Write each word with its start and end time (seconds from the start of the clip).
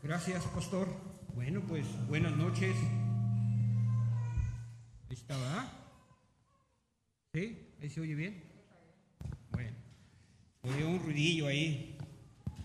Gracias, 0.00 0.44
pastor. 0.46 0.88
Bueno, 1.34 1.60
pues 1.66 1.84
buenas 2.06 2.36
noches. 2.36 2.76
Ahí 5.08 5.14
está. 5.14 5.36
¿Sí? 7.34 7.74
¿Ahí 7.82 7.90
se 7.90 8.00
oye 8.00 8.14
bien? 8.14 8.44
Bueno, 9.50 9.76
oye 10.62 10.84
un 10.84 11.00
ruidillo 11.00 11.48
ahí. 11.48 11.98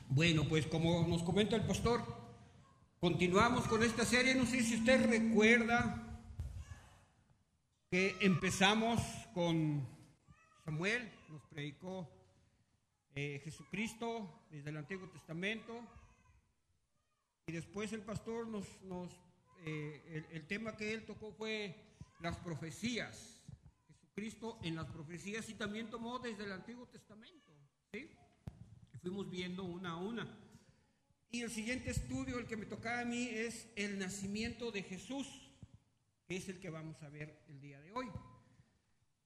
Bueno, 0.09 0.44
pues 0.48 0.68
como 0.68 1.08
nos 1.08 1.23
comenta 1.23 1.55
el 1.55 1.66
pastor, 1.66 2.04
continuamos 3.00 3.68
con 3.68 3.81
esta 3.81 4.05
serie. 4.05 4.36
No 4.36 4.45
sé 4.45 4.62
si 4.62 4.76
usted 4.76 5.04
recuerda 5.09 6.22
que 7.90 8.16
empezamos 8.22 9.02
con 9.34 9.88
Samuel, 10.66 11.12
nos 11.30 11.41
predicó 11.48 12.08
eh, 13.16 13.41
Jesucristo 13.44 14.45
desde 14.52 14.70
el 14.70 14.77
Antiguo 14.77 15.09
Testamento. 15.09 15.81
Y 17.46 17.52
después 17.52 17.92
el 17.92 18.02
pastor 18.02 18.48
nos, 18.48 18.66
eh, 19.66 20.26
el, 20.32 20.48
tema 20.48 20.78
que 20.78 20.94
él 20.94 21.06
tocó 21.06 21.32
fue 21.34 21.76
las 22.22 22.38
profecías. 22.38 23.42
Jesucristo 23.90 24.60
en 24.64 24.76
las 24.76 24.86
profecías 24.88 25.50
y 25.50 25.56
también 25.56 25.90
tomó 25.90 26.20
desde 26.20 26.46
el 26.46 26.52
Antiguo 26.52 26.88
Testamento. 26.88 27.52
¿sí? 27.92 28.10
Fuimos 29.02 29.30
viendo 29.30 29.64
una 29.64 29.92
a 29.92 29.98
una. 29.98 30.40
Y 31.32 31.42
el 31.42 31.50
siguiente 31.50 31.90
estudio, 31.90 32.38
el 32.38 32.46
que 32.46 32.56
me 32.56 32.66
tocaba 32.66 33.02
a 33.02 33.06
mí, 33.06 33.28
es 33.28 33.68
el 33.76 33.98
nacimiento 33.98 34.72
de 34.72 34.84
Jesús, 34.84 35.28
que 36.28 36.38
es 36.38 36.48
el 36.48 36.60
que 36.60 36.70
vamos 36.70 37.02
a 37.02 37.10
ver 37.10 37.44
el 37.50 37.60
día 37.60 37.82
de 37.82 37.91
hoy. 37.91 38.08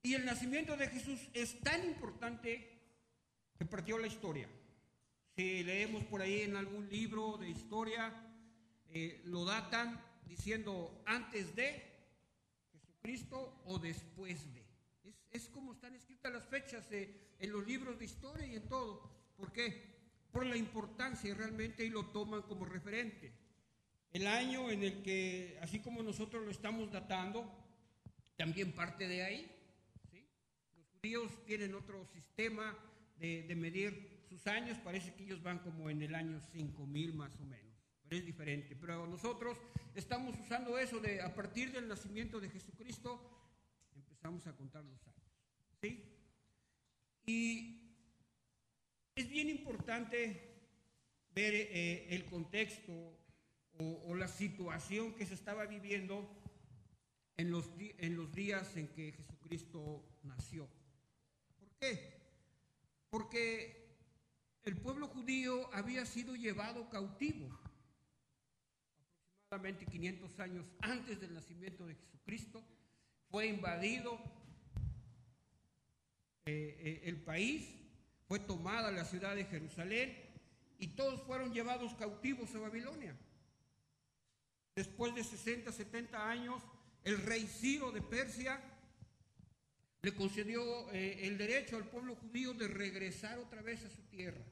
Y 0.02 0.14
el 0.14 0.26
nacimiento 0.26 0.78
de 0.78 0.88
Jesús 0.88 1.20
es 1.34 1.60
tan 1.60 1.84
importante 1.84 2.82
que 3.60 3.66
partió 3.66 3.98
la 3.98 4.08
historia. 4.08 4.48
Si 5.38 5.64
leemos 5.64 6.04
por 6.06 6.24
ahí 6.24 6.42
en 6.42 6.56
algún 6.56 6.90
libro 6.90 7.38
de 7.38 7.48
historia, 7.48 8.12
eh, 8.90 9.22
lo 9.26 9.46
datan 9.46 10.04
diciendo 10.26 11.04
antes 11.06 11.56
de 11.56 11.80
Jesucristo 12.72 13.62
o 13.66 13.78
después 13.78 14.52
de. 14.56 14.66
Es, 15.30 15.48
como 15.50 15.74
están 15.74 15.94
escritas 15.94 16.34
las 16.34 16.44
fechas 16.48 16.88
en 16.92 17.52
los 17.52 17.68
libros 17.68 18.00
de 18.00 18.06
historia 18.06 18.48
y 18.48 18.56
en 18.56 18.68
todo. 18.68 19.36
¿Por 19.36 19.54
qué? 19.54 20.26
Por 20.32 20.44
la 20.44 20.58
importancia 20.58 21.36
realmente 21.36 21.86
y 21.86 21.92
lo 21.92 22.08
toman 22.08 22.42
como 22.42 22.66
referente. 22.66 23.32
El 24.12 24.26
año 24.26 24.72
en 24.72 24.82
el 24.82 25.04
que, 25.04 25.60
así 25.62 25.82
como 25.82 26.02
nosotros 26.02 26.46
lo 26.46 26.50
estamos 26.50 26.92
datando, 26.92 27.48
también 28.38 28.72
parte 28.72 29.08
de 29.08 29.22
ahí. 29.22 29.52
Los 30.76 30.88
judíos 30.96 31.46
tienen 31.46 31.76
otro 31.76 32.08
sistema 32.08 32.76
de, 33.20 33.44
de 33.44 33.56
medir 33.56 34.17
sus 34.28 34.46
años, 34.48 34.78
parece 34.80 35.14
que 35.14 35.24
ellos 35.24 35.42
van 35.42 35.60
como 35.60 35.90
en 35.90 36.02
el 36.02 36.14
año 36.16 36.40
5000 36.40 37.14
más 37.14 37.32
o 37.40 37.46
menos, 37.46 37.76
pero 38.04 38.20
es 38.20 38.26
diferente. 38.26 38.76
Pero 38.76 39.08
nosotros 39.08 39.58
estamos 39.96 40.38
usando 40.40 40.78
eso 40.78 41.00
de 41.00 41.22
a 41.22 41.34
partir 41.34 41.72
del 41.72 41.88
nacimiento 41.88 42.40
de 42.40 42.50
Jesucristo, 42.50 43.20
empezamos 43.96 44.46
a 44.48 44.56
contar 44.56 44.84
los 44.84 45.02
años. 45.08 45.18
¿Sí? 45.82 46.04
Y 47.26 47.94
es 49.16 49.30
bien 49.30 49.50
importante 49.50 50.56
ver 51.34 51.54
eh, 51.54 52.08
el 52.10 52.26
contexto 52.26 52.92
o, 53.80 54.04
o, 54.08 54.16
la 54.16 54.28
situación 54.28 55.14
que 55.14 55.26
se 55.26 55.36
estaba 55.36 55.66
viviendo 55.66 56.28
en 57.38 57.52
los, 57.52 57.70
en 57.78 58.16
los 58.16 58.34
días 58.34 58.76
en 58.76 58.88
que 58.88 59.12
Jesucristo 59.12 60.04
nació. 60.24 60.68
¿Por 61.60 61.70
qué? 61.80 62.18
Porque 63.10 63.77
el 64.68 64.76
pueblo 64.76 65.08
judío 65.08 65.74
había 65.74 66.06
sido 66.06 66.36
llevado 66.36 66.90
cautivo 66.90 67.48
aproximadamente 69.46 69.86
500 69.86 70.40
años 70.42 70.66
antes 70.82 71.22
del 71.22 71.34
nacimiento 71.34 71.88
de 71.88 71.96
Jesucristo. 71.96 72.62
Fue 73.32 73.48
invadido 73.48 74.20
eh, 76.48 76.78
eh, 76.80 77.02
el 77.06 77.16
país, 77.22 77.66
fue 78.28 78.40
tomada 78.40 78.92
la 78.92 79.06
ciudad 79.06 79.38
de 79.38 79.46
Jerusalén 79.46 80.14
y 80.80 80.88
todos 80.88 81.22
fueron 81.22 81.54
llevados 81.54 81.96
cautivos 81.96 82.54
a 82.54 82.60
Babilonia. 82.60 83.16
Después 84.76 85.16
de 85.16 85.24
60, 85.24 85.72
70 85.72 86.30
años, 86.30 86.62
el 87.06 87.24
rey 87.24 87.48
Ciro 87.48 87.94
de 87.94 88.02
Persia 88.02 88.62
le 90.02 90.14
concedió 90.14 90.92
eh, 90.92 91.26
el 91.26 91.38
derecho 91.38 91.78
al 91.78 91.88
pueblo 91.88 92.16
judío 92.16 92.54
de 92.54 92.68
regresar 92.68 93.40
otra 93.40 93.62
vez 93.62 93.86
a 93.86 93.90
su 93.90 94.02
tierra 94.10 94.44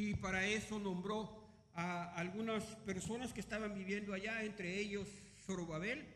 y 0.00 0.14
para 0.14 0.46
eso 0.46 0.78
nombró 0.78 1.30
a 1.74 2.14
algunas 2.14 2.64
personas 2.86 3.34
que 3.34 3.40
estaban 3.40 3.74
viviendo 3.74 4.14
allá, 4.14 4.42
entre 4.42 4.78
ellos 4.78 5.06
Zorobabel, 5.44 6.06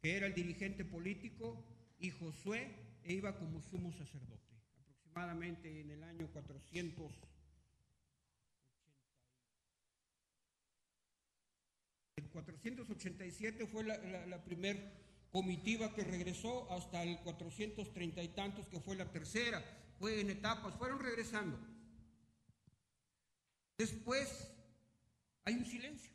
que 0.00 0.16
era 0.16 0.26
el 0.26 0.34
dirigente 0.34 0.84
político, 0.84 1.62
y 1.98 2.10
Josué, 2.10 2.74
e 3.04 3.12
iba 3.12 3.36
como 3.36 3.60
sumo 3.60 3.92
sacerdote, 3.92 4.56
aproximadamente 4.80 5.80
en 5.80 5.90
el 5.90 6.02
año 6.02 6.26
400. 6.32 7.12
El 12.16 12.28
487 12.30 13.66
fue 13.66 13.84
la, 13.84 13.98
la, 13.98 14.26
la 14.26 14.42
primera 14.42 14.80
comitiva 15.30 15.92
que 15.94 16.02
regresó 16.02 16.70
hasta 16.72 17.02
el 17.02 17.18
430 17.20 18.22
y 18.22 18.28
tantos 18.28 18.66
que 18.68 18.80
fue 18.80 18.96
la 18.96 19.10
tercera, 19.10 19.62
fue 19.98 20.20
en 20.20 20.30
etapas, 20.30 20.74
fueron 20.76 20.98
regresando. 20.98 21.71
Después 23.78 24.48
hay 25.44 25.54
un 25.54 25.66
silencio. 25.66 26.12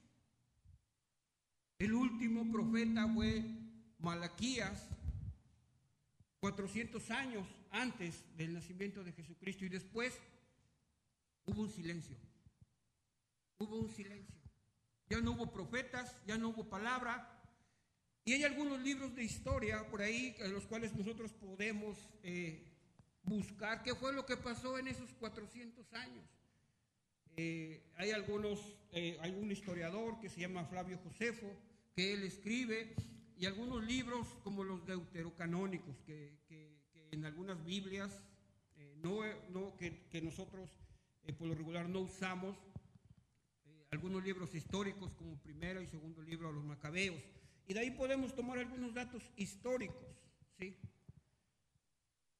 El 1.80 1.94
último 1.94 2.52
profeta 2.52 3.08
fue 3.14 3.44
Malaquías, 4.00 4.88
400 6.40 7.12
años 7.12 7.48
antes 7.72 8.24
del 8.36 8.54
nacimiento 8.54 9.04
de 9.04 9.12
Jesucristo 9.12 9.66
y 9.66 9.70
después 9.70 10.20
hubo 11.46 11.62
un 11.62 11.70
silencio. 11.70 12.16
Hubo 13.60 13.76
un 13.78 13.90
silencio. 13.90 14.36
Ya 15.10 15.22
no 15.22 15.32
hubo 15.32 15.52
profetas, 15.52 16.16
ya 16.26 16.38
no 16.38 16.50
hubo 16.50 16.70
palabra. 16.70 17.34
Y 18.26 18.34
hay 18.34 18.44
algunos 18.44 18.82
libros 18.82 19.16
de 19.16 19.24
historia 19.24 19.88
por 19.90 20.02
ahí 20.02 20.36
en 20.40 20.54
los 20.54 20.66
cuales 20.66 20.94
nosotros 20.96 21.32
podemos 21.34 21.98
eh, 22.24 22.62
buscar 23.24 23.84
qué 23.84 23.96
fue 23.96 24.14
lo 24.14 24.26
que 24.26 24.38
pasó 24.38 24.78
en 24.78 24.88
esos 24.88 25.14
400 25.14 25.94
años. 25.94 26.26
Eh, 27.40 27.84
hay 27.98 28.10
algunos, 28.10 28.60
eh, 28.92 29.16
algún 29.22 29.52
historiador 29.52 30.20
que 30.20 30.28
se 30.28 30.42
llama 30.42 30.66
Flavio 30.66 30.98
Josefo, 30.98 31.46
que 31.96 32.14
él 32.14 32.24
escribe, 32.24 32.96
y 33.38 33.46
algunos 33.46 33.84
libros 33.84 34.26
como 34.44 34.64
los 34.64 34.84
deuterocanónicos, 34.88 35.96
que, 36.00 36.40
que, 36.48 36.76
en 37.12 37.26
algunas 37.26 37.64
Biblias 37.64 38.12
eh, 38.76 38.96
no, 39.04 39.20
no, 39.50 39.78
que, 39.78 40.08
que, 40.10 40.20
nosotros 40.20 40.70
por 41.38 41.48
lo 41.48 41.54
regular 41.54 41.88
no 41.88 42.02
usamos, 42.02 42.58
algunos 43.92 44.24
libros 44.24 44.56
históricos 44.56 45.14
como 45.14 45.38
primero 45.38 45.80
y 45.82 45.88
segundo 45.88 46.24
libro 46.24 46.48
de 46.48 46.56
los 46.56 46.64
macabeos, 46.64 47.22
y 47.68 47.74
de 47.74 47.82
ahí 47.82 47.92
podemos 47.92 48.34
tomar 48.34 48.58
algunos 48.58 48.96
datos 48.96 49.22
históricos, 49.36 50.08
¿sí? 50.58 50.76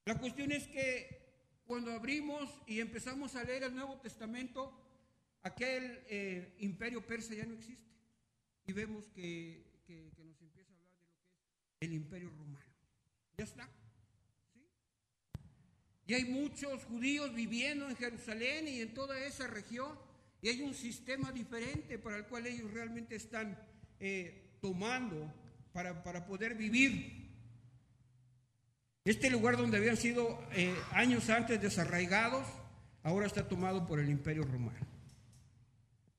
La 0.06 0.18
cuestión 0.18 0.50
es 0.50 0.66
que 0.66 1.62
cuando 1.66 1.92
abrimos 1.92 2.50
y 2.66 2.80
empezamos 2.80 3.36
a 3.36 3.44
leer 3.44 3.62
el 3.62 3.74
Nuevo 3.74 4.00
Testamento, 4.00 4.87
aquel 5.42 6.02
eh, 6.08 6.54
imperio 6.58 7.04
persa 7.06 7.34
ya 7.34 7.46
no 7.46 7.54
existe. 7.54 7.88
Y 8.66 8.72
vemos 8.72 9.08
que, 9.14 9.64
nos 9.88 10.40
empieza 10.42 10.72
a 10.72 10.76
hablar 10.76 10.90
de 10.96 11.04
lo 11.04 11.12
que 11.12 11.20
es 11.20 11.88
el 11.88 11.92
imperio 11.92 12.30
romano. 12.30 12.66
Ya 13.36 13.44
está. 13.44 13.68
Y 16.06 16.14
hay 16.14 16.24
muchos 16.24 16.84
judíos 16.84 17.34
viviendo 17.34 17.88
en 17.88 17.96
Jerusalén 17.96 18.66
y 18.66 18.80
en 18.80 18.94
toda 18.94 19.22
esa 19.24 19.46
región. 19.46 19.98
Y 20.40 20.48
hay 20.48 20.62
un 20.62 20.74
sistema 20.74 21.32
diferente 21.32 21.98
para 21.98 22.16
el 22.16 22.24
cual 22.24 22.46
ellos 22.46 22.72
realmente 22.72 23.16
están 23.16 23.58
eh, 24.00 24.56
tomando 24.60 25.32
para, 25.72 26.26
poder 26.26 26.54
vivir. 26.54 27.28
Este 29.04 29.30
lugar 29.30 29.56
donde 29.56 29.76
habían 29.76 29.96
sido 29.96 30.42
eh, 30.52 30.74
años 30.92 31.30
antes 31.30 31.60
desarraigados, 31.60 32.46
ahora 33.02 33.26
está 33.26 33.46
tomado 33.46 33.86
por 33.86 34.00
el 34.00 34.08
imperio 34.08 34.42
romano. 34.42 34.87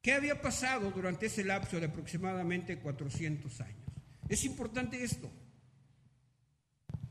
¿Qué 0.09 0.15
había 0.15 0.41
pasado 0.41 0.89
durante 0.89 1.27
ese 1.27 1.43
lapso 1.43 1.79
de 1.79 1.85
aproximadamente 1.85 2.79
400 2.79 3.61
años? 3.61 3.85
Es 4.27 4.43
importante 4.43 5.03
esto. 5.03 5.29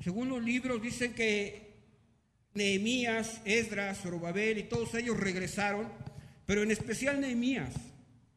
Según 0.01 0.29
los 0.29 0.43
libros 0.43 0.83
dicen 0.83 1.15
que 1.15 1.77
Nehemías, 2.55 3.41
Esdras, 3.45 4.01
Zorobabel 4.01 4.59
y 4.59 4.65
todos 4.65 4.97
ellos 4.97 5.17
regresaron, 5.17 5.87
pero 6.45 6.65
en 6.65 6.73
especial 6.73 7.21
Nehemías. 7.21 7.73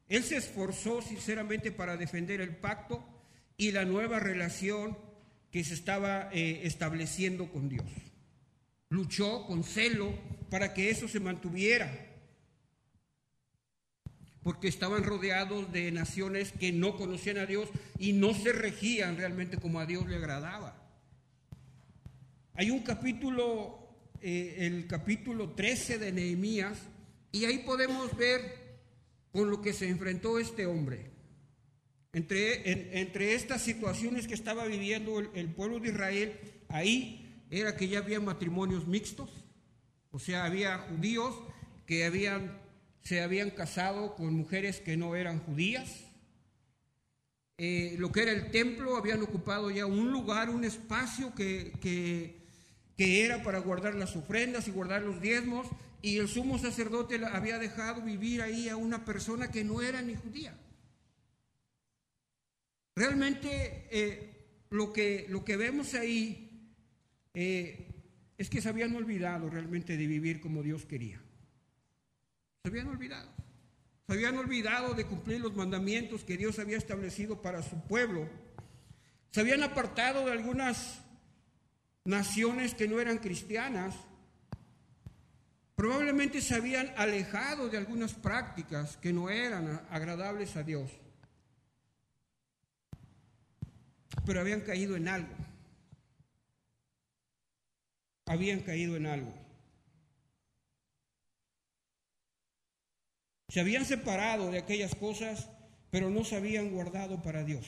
Él 0.07 0.23
se 0.23 0.37
esforzó 0.37 1.01
sinceramente 1.01 1.71
para 1.71 1.97
defender 1.97 2.39
el 2.39 2.55
pacto 2.55 3.03
y 3.57 3.71
la 3.71 3.83
nueva 3.83 4.19
relación 4.19 4.95
que 5.49 5.63
se 5.63 5.73
estaba 5.73 6.29
eh, 6.31 6.67
estableciendo 6.67 7.51
con 7.51 7.67
Dios. 7.67 7.89
Luchó 8.89 9.43
con 9.47 9.63
celo 9.63 10.13
para 10.51 10.75
que 10.75 10.91
eso 10.91 11.07
se 11.07 11.19
mantuviera. 11.19 12.10
Porque 14.43 14.67
estaban 14.67 15.03
rodeados 15.03 15.71
de 15.71 15.91
naciones 15.91 16.51
que 16.51 16.71
no 16.71 16.95
conocían 16.95 17.37
a 17.37 17.45
Dios 17.45 17.69
y 17.99 18.13
no 18.13 18.33
se 18.33 18.53
regían 18.53 19.17
realmente 19.17 19.57
como 19.57 19.79
a 19.79 19.85
Dios 19.85 20.07
le 20.07 20.15
agradaba. 20.15 20.77
Hay 22.55 22.71
un 22.71 22.79
capítulo, 22.79 23.79
eh, 24.21 24.57
el 24.59 24.87
capítulo 24.87 25.51
13 25.51 25.99
de 25.99 26.11
Nehemías, 26.11 26.77
y 27.31 27.45
ahí 27.45 27.59
podemos 27.59 28.15
ver 28.17 28.79
con 29.31 29.49
lo 29.49 29.61
que 29.61 29.73
se 29.73 29.87
enfrentó 29.87 30.39
este 30.39 30.65
hombre. 30.65 31.11
Entre, 32.13 32.99
entre 32.99 33.35
estas 33.35 33.61
situaciones 33.61 34.27
que 34.27 34.33
estaba 34.33 34.65
viviendo 34.65 35.19
el, 35.19 35.29
el 35.33 35.47
pueblo 35.49 35.79
de 35.79 35.89
Israel, 35.89 36.39
ahí 36.67 37.41
era 37.49 37.77
que 37.77 37.87
ya 37.87 37.99
había 37.99 38.19
matrimonios 38.19 38.85
mixtos, 38.85 39.29
o 40.11 40.19
sea, 40.19 40.43
había 40.43 40.77
judíos 40.77 41.33
que 41.85 42.03
habían 42.03 42.60
se 43.03 43.21
habían 43.21 43.49
casado 43.51 44.15
con 44.15 44.33
mujeres 44.33 44.79
que 44.79 44.97
no 44.97 45.15
eran 45.15 45.39
judías. 45.39 45.89
Eh, 47.57 47.95
lo 47.99 48.11
que 48.11 48.23
era 48.23 48.31
el 48.31 48.51
templo, 48.51 48.97
habían 48.97 49.21
ocupado 49.21 49.69
ya 49.69 49.85
un 49.85 50.11
lugar, 50.11 50.49
un 50.49 50.63
espacio 50.63 51.33
que, 51.35 51.73
que, 51.81 52.39
era 52.97 53.41
para 53.41 53.57
guardar 53.57 53.95
las 53.95 54.15
ofrendas 54.15 54.67
y 54.67 54.71
guardar 54.71 55.01
los 55.01 55.19
diezmos, 55.21 55.65
y 56.03 56.17
el 56.17 56.27
sumo 56.27 56.59
sacerdote 56.59 57.19
había 57.25 57.57
dejado 57.57 58.03
vivir 58.03 58.43
ahí 58.43 58.69
a 58.69 58.75
una 58.75 59.05
persona 59.05 59.49
que 59.49 59.63
no 59.63 59.81
era 59.81 60.03
ni 60.03 60.15
judía. 60.15 60.55
Realmente 62.95 63.87
eh, 63.89 64.29
lo, 64.69 64.93
que, 64.93 65.25
lo 65.29 65.43
que 65.43 65.57
vemos 65.57 65.95
ahí 65.95 66.73
eh, 67.33 67.87
es 68.37 68.49
que 68.49 68.61
se 68.61 68.69
habían 68.69 68.95
olvidado 68.95 69.49
realmente 69.49 69.97
de 69.97 70.07
vivir 70.07 70.41
como 70.41 70.61
Dios 70.61 70.85
quería. 70.85 71.21
Se 72.63 72.69
habían 72.69 72.87
olvidado. 72.89 73.29
Se 74.07 74.13
habían 74.13 74.37
olvidado 74.37 74.93
de 74.93 75.05
cumplir 75.05 75.41
los 75.41 75.55
mandamientos 75.55 76.23
que 76.23 76.37
Dios 76.37 76.59
había 76.59 76.77
establecido 76.77 77.41
para 77.41 77.63
su 77.63 77.81
pueblo. 77.81 78.29
Se 79.31 79.39
habían 79.39 79.63
apartado 79.63 80.25
de 80.25 80.31
algunas 80.33 80.99
naciones 82.03 82.75
que 82.75 82.87
no 82.87 82.99
eran 82.99 83.17
cristianas. 83.17 83.95
Probablemente 85.75 86.41
se 86.41 86.53
habían 86.53 86.93
alejado 86.97 87.69
de 87.69 87.77
algunas 87.77 88.13
prácticas 88.13 88.97
que 88.97 89.11
no 89.11 89.29
eran 89.29 89.81
agradables 89.89 90.55
a 90.55 90.63
Dios. 90.63 90.91
Pero 94.25 94.39
habían 94.39 94.61
caído 94.61 94.95
en 94.95 95.07
algo. 95.07 95.33
Habían 98.27 98.59
caído 98.59 98.95
en 98.95 99.07
algo. 99.07 99.50
Se 103.51 103.59
habían 103.59 103.83
separado 103.83 104.49
de 104.49 104.59
aquellas 104.59 104.95
cosas, 104.95 105.49
pero 105.89 106.09
no 106.09 106.23
se 106.23 106.37
habían 106.37 106.71
guardado 106.71 107.21
para 107.21 107.43
Dios. 107.43 107.67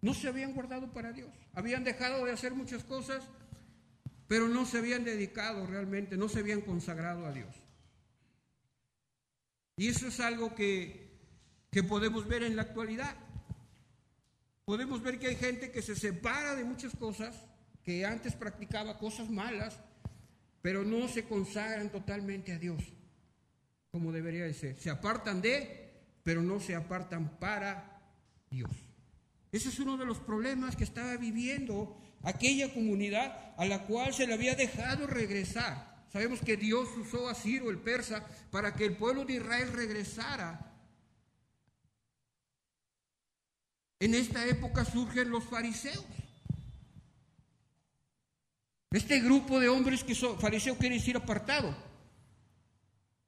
No 0.00 0.14
se 0.14 0.28
habían 0.28 0.54
guardado 0.54 0.94
para 0.94 1.12
Dios. 1.12 1.28
Habían 1.52 1.84
dejado 1.84 2.24
de 2.24 2.32
hacer 2.32 2.54
muchas 2.54 2.84
cosas, 2.84 3.22
pero 4.28 4.48
no 4.48 4.64
se 4.64 4.78
habían 4.78 5.04
dedicado 5.04 5.66
realmente, 5.66 6.16
no 6.16 6.30
se 6.30 6.38
habían 6.38 6.62
consagrado 6.62 7.26
a 7.26 7.32
Dios. 7.32 7.54
Y 9.76 9.88
eso 9.88 10.06
es 10.06 10.20
algo 10.20 10.54
que, 10.54 11.10
que 11.70 11.82
podemos 11.82 12.26
ver 12.26 12.44
en 12.44 12.56
la 12.56 12.62
actualidad. 12.62 13.14
Podemos 14.64 15.02
ver 15.02 15.18
que 15.18 15.26
hay 15.26 15.36
gente 15.36 15.70
que 15.70 15.82
se 15.82 15.96
separa 15.96 16.54
de 16.54 16.64
muchas 16.64 16.96
cosas, 16.96 17.36
que 17.84 18.06
antes 18.06 18.34
practicaba 18.36 18.96
cosas 18.96 19.28
malas, 19.28 19.78
pero 20.62 20.82
no 20.82 21.08
se 21.08 21.24
consagran 21.24 21.90
totalmente 21.90 22.54
a 22.54 22.58
Dios 22.58 22.95
como 23.96 24.12
debería 24.12 24.44
de 24.44 24.52
ser. 24.52 24.76
Se 24.76 24.90
apartan 24.90 25.40
de, 25.40 25.90
pero 26.22 26.42
no 26.42 26.60
se 26.60 26.74
apartan 26.74 27.38
para 27.38 27.98
Dios. 28.50 28.70
Ese 29.50 29.70
es 29.70 29.78
uno 29.78 29.96
de 29.96 30.04
los 30.04 30.18
problemas 30.18 30.76
que 30.76 30.84
estaba 30.84 31.16
viviendo 31.16 31.98
aquella 32.22 32.74
comunidad 32.74 33.54
a 33.56 33.64
la 33.64 33.86
cual 33.86 34.12
se 34.12 34.26
le 34.26 34.34
había 34.34 34.54
dejado 34.54 35.06
regresar. 35.06 36.04
Sabemos 36.12 36.40
que 36.40 36.58
Dios 36.58 36.90
usó 36.98 37.26
a 37.26 37.34
Ciro 37.34 37.70
el 37.70 37.78
persa 37.78 38.26
para 38.50 38.74
que 38.74 38.84
el 38.84 38.98
pueblo 38.98 39.24
de 39.24 39.36
Israel 39.36 39.72
regresara. 39.72 40.74
En 43.98 44.14
esta 44.14 44.44
época 44.44 44.84
surgen 44.84 45.30
los 45.30 45.44
fariseos. 45.44 46.04
Este 48.90 49.20
grupo 49.20 49.58
de 49.58 49.70
hombres 49.70 50.04
que 50.04 50.14
son 50.14 50.38
fariseos 50.38 50.76
quiere 50.76 50.96
decir 50.96 51.16
apartado 51.16 51.85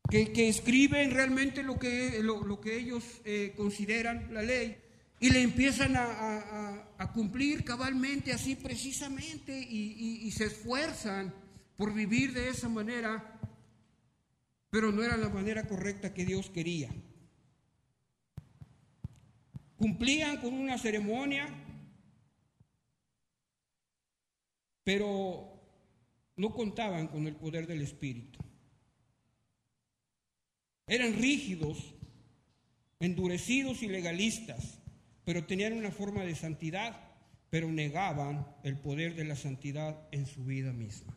que, 0.08 0.48
escriben 0.48 1.10
realmente 1.10 1.62
lo 1.62 1.78
que, 1.78 2.20
lo, 2.22 2.60
que 2.60 2.78
ellos 2.78 3.04
eh, 3.24 3.52
consideran 3.56 4.32
la 4.32 4.42
ley 4.42 4.78
y 5.20 5.30
le 5.30 5.42
empiezan 5.42 5.94
a, 5.96 6.84
cumplir 7.12 7.64
cabalmente, 7.64 8.32
así 8.32 8.54
precisamente, 8.54 9.58
y, 9.58 10.20
y, 10.22 10.30
se 10.30 10.46
esfuerzan 10.46 11.34
por 11.76 11.92
vivir 11.92 12.32
de 12.32 12.48
esa 12.48 12.68
manera, 12.68 13.40
pero 14.70 14.92
no 14.92 15.02
era 15.02 15.16
la 15.16 15.28
manera 15.28 15.66
correcta 15.66 16.14
que 16.14 16.24
Dios 16.24 16.50
quería. 16.50 16.90
Cumplían 19.76 20.38
con 20.38 20.54
una 20.54 20.78
ceremonia, 20.78 21.48
pero 24.84 25.60
no 26.36 26.54
contaban 26.54 27.08
con 27.08 27.26
el 27.26 27.36
poder 27.36 27.66
del 27.66 27.82
Espíritu. 27.82 28.47
Eran 30.88 31.14
rígidos, 31.14 31.94
endurecidos 32.98 33.82
y 33.82 33.88
legalistas, 33.88 34.78
pero 35.24 35.44
tenían 35.44 35.74
una 35.74 35.90
forma 35.90 36.22
de 36.22 36.34
santidad, 36.34 36.98
pero 37.50 37.70
negaban 37.70 38.46
el 38.62 38.78
poder 38.78 39.14
de 39.14 39.24
la 39.24 39.36
santidad 39.36 40.08
en 40.10 40.26
su 40.26 40.44
vida 40.44 40.72
misma. 40.72 41.14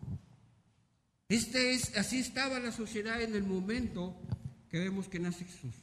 Este 1.29 1.73
es, 1.73 1.95
así 1.97 2.19
estaba 2.19 2.59
la 2.59 2.73
sociedad 2.73 3.21
en 3.21 3.33
el 3.33 3.43
momento 3.43 4.21
que 4.69 4.79
vemos 4.79 5.07
que 5.07 5.19
nace 5.19 5.45
Jesús. 5.45 5.75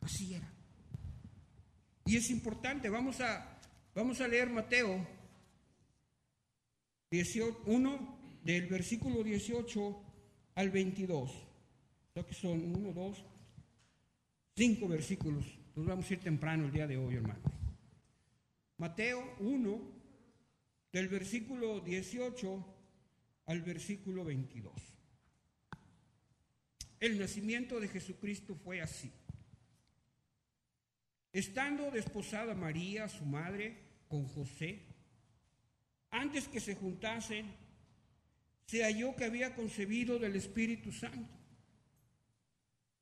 Así 0.00 0.34
era. 0.34 0.52
Y 2.04 2.16
es 2.16 2.28
importante, 2.30 2.88
vamos 2.88 3.20
a, 3.20 3.60
vamos 3.94 4.20
a 4.20 4.26
leer 4.26 4.50
Mateo 4.50 5.06
1 7.66 8.18
del 8.42 8.66
versículo 8.66 9.22
18 9.22 10.02
al 10.56 10.70
22 10.70 11.45
que 12.24 12.34
son 12.34 12.74
uno, 12.74 12.92
dos, 12.92 13.24
cinco 14.54 14.88
versículos. 14.88 15.44
Nos 15.74 15.86
vamos 15.86 16.08
a 16.08 16.12
ir 16.14 16.20
temprano 16.20 16.66
el 16.66 16.72
día 16.72 16.86
de 16.86 16.96
hoy, 16.96 17.16
hermano. 17.16 17.42
Mateo 18.78 19.36
1, 19.40 19.80
del 20.92 21.08
versículo 21.08 21.80
18 21.80 22.74
al 23.46 23.62
versículo 23.62 24.24
22. 24.24 24.72
El 27.00 27.18
nacimiento 27.18 27.78
de 27.80 27.88
Jesucristo 27.88 28.54
fue 28.54 28.80
así. 28.80 29.12
Estando 31.32 31.90
desposada 31.90 32.54
María, 32.54 33.08
su 33.08 33.26
madre, 33.26 33.76
con 34.08 34.26
José, 34.28 34.80
antes 36.10 36.48
que 36.48 36.60
se 36.60 36.74
juntasen, 36.74 37.46
se 38.64 38.82
halló 38.82 39.14
que 39.14 39.24
había 39.24 39.54
concebido 39.54 40.18
del 40.18 40.36
Espíritu 40.36 40.90
Santo. 40.92 41.36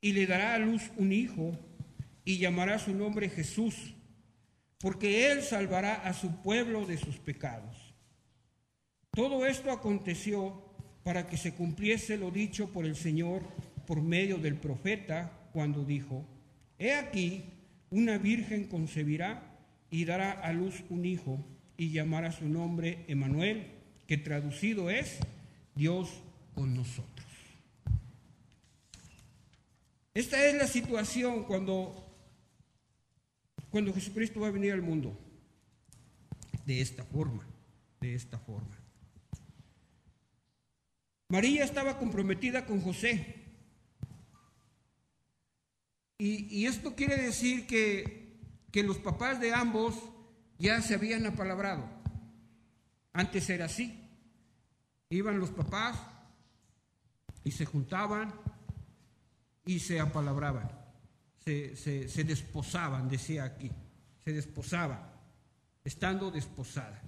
y 0.00 0.12
le 0.12 0.26
dará 0.26 0.54
a 0.54 0.58
luz 0.58 0.90
un 0.96 1.12
hijo 1.12 1.58
y 2.24 2.38
llamará 2.38 2.78
su 2.78 2.94
nombre 2.94 3.28
Jesús, 3.28 3.94
porque 4.78 5.30
él 5.30 5.42
salvará 5.42 5.94
a 5.94 6.12
su 6.12 6.42
pueblo 6.42 6.86
de 6.86 6.96
sus 6.96 7.18
pecados. 7.18 7.94
Todo 9.10 9.46
esto 9.46 9.70
aconteció 9.70 10.62
para 11.02 11.26
que 11.26 11.36
se 11.36 11.54
cumpliese 11.54 12.16
lo 12.16 12.30
dicho 12.30 12.72
por 12.72 12.86
el 12.86 12.96
Señor 12.96 13.42
por 13.86 14.02
medio 14.02 14.38
del 14.38 14.56
profeta 14.56 15.32
cuando 15.52 15.84
dijo, 15.84 16.24
He 16.78 16.94
aquí, 16.94 17.44
una 17.90 18.18
virgen 18.18 18.68
concebirá 18.68 19.42
y 19.90 20.04
dará 20.04 20.32
a 20.32 20.52
luz 20.52 20.84
un 20.88 21.04
hijo 21.04 21.44
y 21.76 21.90
llamará 21.90 22.30
su 22.30 22.48
nombre 22.48 23.04
Emanuel, 23.08 23.66
que 24.06 24.16
traducido 24.16 24.90
es 24.90 25.18
Dios 25.74 26.08
con 26.54 26.74
nosotros. 26.74 27.19
Esta 30.12 30.44
es 30.44 30.54
la 30.54 30.66
situación 30.66 31.44
cuando, 31.44 31.94
cuando 33.70 33.92
Jesucristo 33.92 34.40
va 34.40 34.48
a 34.48 34.52
venir 34.52 34.72
al 34.72 34.82
mundo. 34.82 35.16
De 36.66 36.80
esta 36.80 37.04
forma, 37.04 37.46
de 38.00 38.14
esta 38.14 38.38
forma. 38.38 38.76
María 41.28 41.64
estaba 41.64 41.96
comprometida 41.96 42.66
con 42.66 42.80
José. 42.80 43.36
Y, 46.18 46.66
esto 46.66 46.94
quiere 46.94 47.16
decir 47.16 47.66
que, 47.66 48.36
que 48.70 48.82
los 48.82 48.98
papás 48.98 49.40
de 49.40 49.54
ambos 49.54 49.94
ya 50.58 50.82
se 50.82 50.94
habían 50.94 51.24
apalabrado. 51.24 51.88
Antes 53.14 53.48
era 53.48 53.64
así. 53.64 54.06
Iban 55.08 55.38
los 55.38 55.50
papás 55.50 55.98
y 57.42 57.52
se 57.52 57.64
juntaban 57.64 58.34
y 59.64 59.78
se 59.78 60.00
apalabraban, 60.00 60.70
se, 61.44 61.76
se, 61.76 62.24
desposaban, 62.24 63.08
decía 63.08 63.44
aquí, 63.44 63.70
se 64.24 64.32
desposaban, 64.32 65.00
estando 65.84 66.30
desposada. 66.30 67.02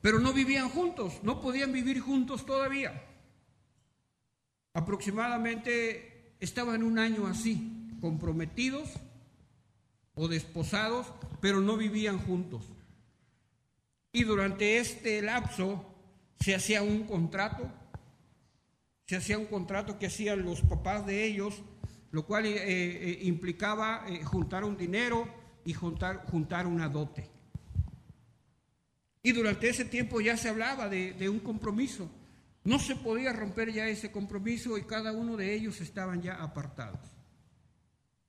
Pero 0.00 0.18
no 0.18 0.32
vivían 0.32 0.68
juntos, 0.68 1.20
no 1.22 1.40
podían 1.40 1.72
vivir 1.72 2.00
juntos 2.00 2.44
todavía. 2.44 3.04
Aproximadamente 4.74 6.34
estaban 6.40 6.82
un 6.82 6.98
año 6.98 7.26
así, 7.26 7.96
comprometidos 8.00 8.88
o 10.14 10.28
desposados, 10.28 11.06
pero 11.40 11.60
no 11.60 11.76
vivían 11.76 12.18
juntos. 12.18 12.64
Y 14.12 14.24
durante 14.24 14.78
este 14.78 15.22
lapso 15.22 15.84
se 16.40 16.54
hacía 16.54 16.82
un 16.82 17.04
contrato 17.04 17.70
se 19.12 19.18
hacía 19.18 19.36
un 19.36 19.44
contrato 19.44 19.98
que 19.98 20.06
hacían 20.06 20.42
los 20.42 20.62
papás 20.62 21.04
de 21.04 21.26
ellos, 21.26 21.62
lo 22.12 22.24
cual 22.24 22.46
eh, 22.46 22.54
eh, 22.56 23.18
implicaba 23.24 24.06
eh, 24.08 24.24
juntar 24.24 24.64
un 24.64 24.74
dinero 24.74 25.28
y 25.66 25.74
juntar, 25.74 26.24
juntar 26.30 26.66
una 26.66 26.88
dote. 26.88 27.28
Y 29.22 29.32
durante 29.32 29.68
ese 29.68 29.84
tiempo 29.84 30.22
ya 30.22 30.38
se 30.38 30.48
hablaba 30.48 30.88
de, 30.88 31.28
un 31.28 31.40
compromiso. 31.40 32.10
No 32.64 32.78
se 32.78 32.96
podía 32.96 33.34
romper 33.34 33.70
ya 33.70 33.86
ese 33.86 34.10
compromiso 34.10 34.78
y 34.78 34.84
cada 34.84 35.12
uno 35.12 35.36
de 35.36 35.52
ellos 35.52 35.82
estaban 35.82 36.22
ya 36.22 36.36
apartados. 36.36 37.06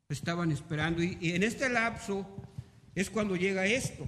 Estaban 0.10 0.52
esperando. 0.52 1.02
Y, 1.02 1.18
y 1.22 1.32
en 1.32 1.44
este 1.44 1.70
lapso 1.70 2.28
es 2.94 3.10
cuando 3.10 3.38
llega 3.38 3.66
esto. 3.66 4.06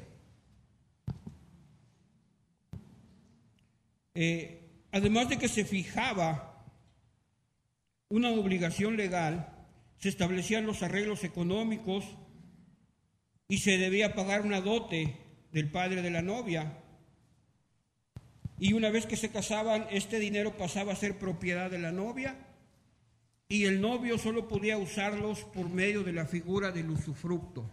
además 4.92 5.30
de 5.30 5.38
que 5.38 5.48
se 5.48 5.64
fijaba 5.64 6.55
una 8.10 8.30
obligación 8.30 8.98
legal, 8.98 9.52
se 9.98 10.10
establecían 10.10 10.66
los 10.66 10.84
arreglos 10.84 11.24
económicos 11.24 12.06
y 13.48 13.60
se 13.60 13.78
debía 13.78 14.16
pagar 14.16 14.42
una 14.42 14.62
dote 14.62 15.18
del 15.52 15.72
padre 15.72 16.02
de 16.02 16.12
la 16.12 16.22
novia. 16.22 16.80
Y 18.58 18.74
una 18.74 18.90
vez 18.90 19.06
que 19.06 19.18
se 19.18 19.30
casaban, 19.30 19.88
este 19.92 20.20
dinero 20.20 20.58
pasaba 20.58 20.94
a 20.94 20.96
ser 20.96 21.18
propiedad 21.18 21.70
de 21.70 21.80
la 21.80 21.92
novia 21.92 22.38
y 23.48 23.66
el 23.66 23.82
novio 23.82 24.18
solo 24.18 24.48
podía 24.48 24.78
usarlos 24.78 25.44
por 25.44 25.70
medio 25.70 26.04
de 26.04 26.14
la 26.14 26.26
figura 26.26 26.72
del 26.72 26.90
usufructo. 26.90 27.70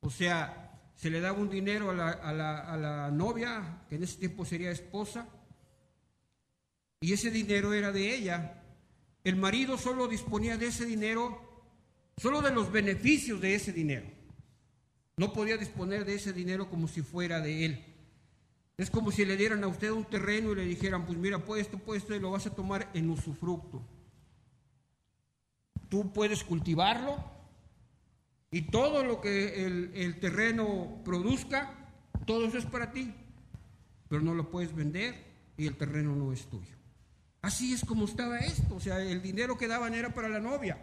O 0.00 0.10
sea, 0.10 0.80
se 0.94 1.10
le 1.10 1.20
daba 1.20 1.38
un 1.38 1.50
dinero 1.50 1.90
a 1.90 1.94
la, 1.94 2.10
a 2.10 2.32
la, 2.32 2.58
a 2.60 2.76
la 2.76 3.10
novia, 3.10 3.82
que 3.88 3.96
en 3.96 4.02
ese 4.02 4.18
tiempo 4.18 4.44
sería 4.44 4.70
esposa, 4.70 5.28
y 7.00 7.12
ese 7.12 7.30
dinero 7.30 7.72
era 7.72 7.92
de 7.92 8.14
ella, 8.14 8.59
el 9.24 9.36
marido 9.36 9.76
solo 9.76 10.08
disponía 10.08 10.56
de 10.56 10.66
ese 10.66 10.86
dinero, 10.86 11.40
solo 12.16 12.40
de 12.40 12.52
los 12.52 12.72
beneficios 12.72 13.40
de 13.40 13.54
ese 13.54 13.72
dinero. 13.72 14.06
No 15.16 15.32
podía 15.32 15.58
disponer 15.58 16.04
de 16.04 16.14
ese 16.14 16.32
dinero 16.32 16.70
como 16.70 16.88
si 16.88 17.02
fuera 17.02 17.40
de 17.40 17.66
él. 17.66 17.84
Es 18.78 18.90
como 18.90 19.10
si 19.10 19.26
le 19.26 19.36
dieran 19.36 19.62
a 19.62 19.68
usted 19.68 19.90
un 19.90 20.06
terreno 20.06 20.52
y 20.52 20.56
le 20.56 20.64
dijeran, 20.64 21.04
pues 21.04 21.18
mira, 21.18 21.44
pues 21.44 21.60
esto, 21.60 21.78
pues 21.78 22.02
esto, 22.02 22.14
y 22.14 22.20
lo 22.20 22.30
vas 22.30 22.46
a 22.46 22.54
tomar 22.54 22.90
en 22.94 23.10
usufructo. 23.10 23.82
Tú 25.90 26.10
puedes 26.14 26.42
cultivarlo 26.42 27.22
y 28.50 28.62
todo 28.62 29.04
lo 29.04 29.20
que 29.20 29.66
el, 29.66 29.90
el 29.94 30.18
terreno 30.18 31.02
produzca, 31.04 31.92
todo 32.24 32.46
eso 32.46 32.56
es 32.56 32.64
para 32.64 32.90
ti, 32.90 33.12
pero 34.08 34.22
no 34.22 34.32
lo 34.32 34.50
puedes 34.50 34.74
vender 34.74 35.14
y 35.58 35.66
el 35.66 35.76
terreno 35.76 36.16
no 36.16 36.32
es 36.32 36.46
tuyo. 36.46 36.79
Así 37.42 37.72
es 37.72 37.84
como 37.84 38.04
estaba 38.04 38.38
esto, 38.38 38.74
o 38.74 38.80
sea, 38.80 39.00
el 39.00 39.22
dinero 39.22 39.56
que 39.56 39.66
daban 39.68 39.94
era 39.94 40.12
para 40.12 40.28
la 40.28 40.40
novia. 40.40 40.78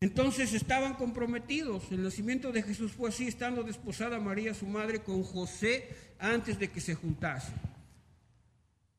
Entonces 0.00 0.52
estaban 0.52 0.94
comprometidos. 0.94 1.90
El 1.90 2.04
nacimiento 2.04 2.52
de 2.52 2.62
Jesús 2.62 2.92
fue 2.92 3.08
así, 3.08 3.26
estando 3.26 3.62
desposada 3.64 4.20
María, 4.20 4.54
su 4.54 4.66
madre, 4.66 5.02
con 5.02 5.24
José 5.24 5.88
antes 6.18 6.58
de 6.58 6.70
que 6.70 6.80
se 6.80 6.94
juntasen. 6.94 7.54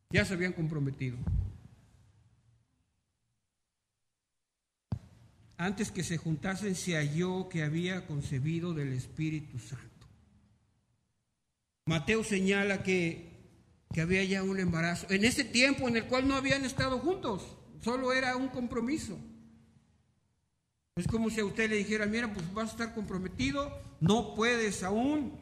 Ya 0.09 0.25
se 0.25 0.33
habían 0.33 0.53
comprometido. 0.53 1.17
Antes 5.57 5.91
que 5.91 6.03
se 6.03 6.17
juntasen 6.17 6.73
se 6.75 6.95
halló 6.95 7.47
que 7.49 7.63
había 7.63 8.07
concebido 8.07 8.73
del 8.73 8.93
Espíritu 8.93 9.59
Santo. 9.59 9.85
Mateo 11.85 12.23
señala 12.23 12.81
que 12.81 13.38
que 13.93 14.01
había 14.01 14.23
ya 14.23 14.43
un 14.43 14.59
embarazo, 14.59 15.07
en 15.09 15.25
ese 15.25 15.43
tiempo 15.43 15.87
en 15.87 15.97
el 15.97 16.05
cual 16.05 16.27
no 16.27 16.35
habían 16.35 16.63
estado 16.63 16.99
juntos, 16.99 17.57
solo 17.81 18.13
era 18.13 18.35
un 18.35 18.49
compromiso. 18.49 19.17
Es 20.95 21.07
como 21.07 21.29
si 21.29 21.39
a 21.39 21.45
usted 21.45 21.69
le 21.69 21.77
dijera, 21.77 22.05
mira, 22.05 22.31
pues 22.31 22.53
vas 22.53 22.69
a 22.69 22.71
estar 22.71 22.93
comprometido, 22.93 23.71
no 23.99 24.35
puedes 24.35 24.83
aún 24.83 25.39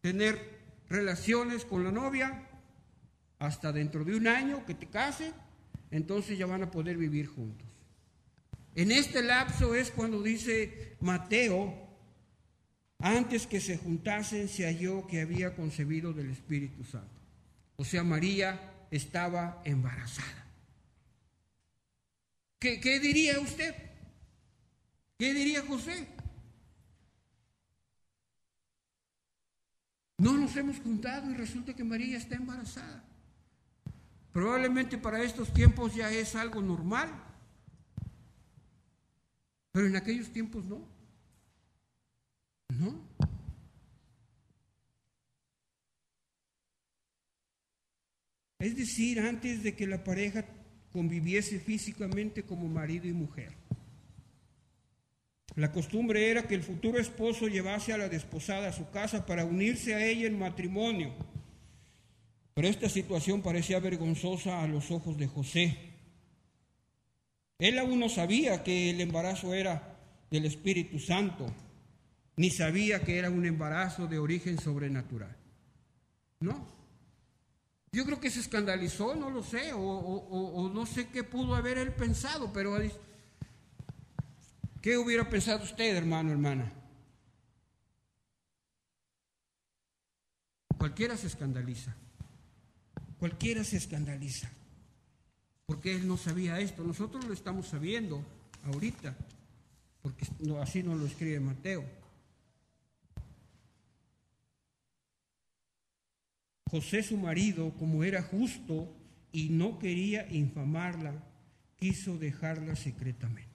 tener 0.00 0.56
relaciones 0.88 1.64
con 1.64 1.84
la 1.84 1.92
novia 1.92 2.48
hasta 3.38 3.72
dentro 3.72 4.04
de 4.04 4.16
un 4.16 4.26
año 4.26 4.66
que 4.66 4.74
te 4.74 4.86
case, 4.86 5.32
entonces 5.90 6.36
ya 6.36 6.46
van 6.46 6.62
a 6.62 6.70
poder 6.70 6.96
vivir 6.96 7.26
juntos. 7.26 7.66
En 8.74 8.92
este 8.92 9.22
lapso 9.22 9.74
es 9.74 9.90
cuando 9.90 10.22
dice 10.22 10.96
Mateo, 11.00 11.74
antes 12.98 13.46
que 13.46 13.60
se 13.60 13.78
juntasen 13.78 14.48
se 14.48 14.64
halló 14.64 15.06
que 15.06 15.20
había 15.22 15.54
concebido 15.54 16.12
del 16.12 16.30
Espíritu 16.30 16.84
Santo. 16.84 17.15
O 17.76 17.84
sea, 17.84 18.02
María 18.02 18.86
estaba 18.90 19.60
embarazada. 19.64 20.46
¿Qué, 22.58 22.98
diría 23.00 23.38
usted? 23.38 23.74
¿Qué 25.18 25.32
diría 25.32 25.62
José? 25.66 26.08
No 30.18 30.32
nos 30.32 30.56
hemos 30.56 30.78
juntado 30.80 31.30
y 31.30 31.34
resulta 31.34 31.74
que 31.74 31.84
María 31.84 32.16
está 32.16 32.36
embarazada. 32.36 33.04
Probablemente 34.32 34.98
para 34.98 35.22
estos 35.22 35.52
tiempos 35.52 35.94
ya 35.94 36.10
es 36.10 36.34
algo 36.34 36.62
normal, 36.62 37.10
pero 39.72 39.86
en 39.86 39.96
aquellos 39.96 40.32
tiempos 40.32 40.64
no. 40.64 40.80
¿No? 42.68 43.25
Es 48.66 48.74
decir, 48.74 49.20
antes 49.20 49.62
de 49.62 49.76
que 49.76 49.86
la 49.86 50.02
pareja 50.02 50.44
conviviese 50.92 51.60
físicamente 51.60 52.42
como 52.42 52.66
marido 52.66 53.06
y 53.06 53.12
mujer. 53.12 53.52
La 55.54 55.70
costumbre 55.70 56.32
era 56.32 56.48
que 56.48 56.56
el 56.56 56.64
futuro 56.64 56.98
esposo 56.98 57.46
llevase 57.46 57.92
a 57.92 57.96
la 57.96 58.08
desposada 58.08 58.70
a 58.70 58.72
su 58.72 58.90
casa 58.90 59.24
para 59.24 59.44
unirse 59.44 59.94
a 59.94 60.04
ella 60.04 60.26
en 60.26 60.36
matrimonio. 60.36 61.14
Pero 62.54 62.66
esta 62.66 62.88
situación 62.88 63.40
parecía 63.40 63.78
vergonzosa 63.78 64.60
a 64.60 64.66
los 64.66 64.90
ojos 64.90 65.16
de 65.16 65.28
José. 65.28 65.78
Él 67.60 67.78
aún 67.78 68.00
no 68.00 68.08
sabía 68.08 68.64
que 68.64 68.90
el 68.90 69.00
embarazo 69.00 69.54
era 69.54 69.96
del 70.28 70.44
Espíritu 70.44 70.98
Santo, 70.98 71.46
ni 72.34 72.50
sabía 72.50 73.04
que 73.04 73.16
era 73.16 73.30
un 73.30 73.46
embarazo 73.46 74.08
de 74.08 74.18
origen 74.18 74.58
sobrenatural. 74.58 75.36
No. 76.40 76.75
Yo 77.96 78.04
creo 78.04 78.20
que 78.20 78.30
se 78.30 78.40
escandalizó, 78.40 79.14
no 79.14 79.30
lo 79.30 79.42
sé, 79.42 79.72
o, 79.72 80.70
no 80.70 80.84
sé 80.84 81.08
qué 81.08 81.24
pudo 81.24 81.54
haber 81.54 81.78
él 81.78 81.94
pensado, 81.94 82.52
pero 82.52 82.76
¿qué 84.82 84.98
hubiera 84.98 85.30
pensado 85.30 85.64
usted, 85.64 85.96
hermano, 85.96 86.30
hermana? 86.30 86.70
Cualquiera 90.76 91.16
se 91.16 91.28
escandaliza, 91.28 91.96
cualquiera 93.18 93.64
se 93.64 93.78
escandaliza, 93.78 94.50
porque 95.64 95.96
él 95.96 96.06
no 96.06 96.18
sabía 96.18 96.60
esto, 96.60 96.84
nosotros 96.84 97.24
lo 97.24 97.32
estamos 97.32 97.66
sabiendo 97.66 98.22
ahorita, 98.64 99.16
porque 100.02 100.26
así 100.60 100.82
nos 100.82 101.00
lo 101.00 101.06
escribe 101.06 101.40
Mateo. 101.40 102.05
José 106.70 107.02
su 107.02 107.16
marido, 107.16 107.72
como 107.78 108.02
era 108.02 108.22
justo 108.22 108.92
y 109.32 109.50
no 109.50 109.78
quería 109.78 110.26
infamarla, 110.32 111.22
quiso 111.76 112.18
dejarla 112.18 112.74
secretamente. 112.74 113.50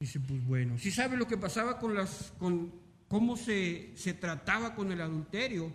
Dice, 0.00 0.18
pues 0.18 0.44
bueno, 0.46 0.78
si 0.78 0.90
sabe 0.90 1.16
lo 1.16 1.28
que 1.28 1.36
pasaba 1.36 1.78
con 1.78 1.94
las, 1.94 2.32
con 2.38 2.72
cómo 3.06 3.36
se, 3.36 3.92
se 3.96 4.14
trataba 4.14 4.74
con 4.74 4.90
el 4.90 5.00
adulterio, 5.00 5.72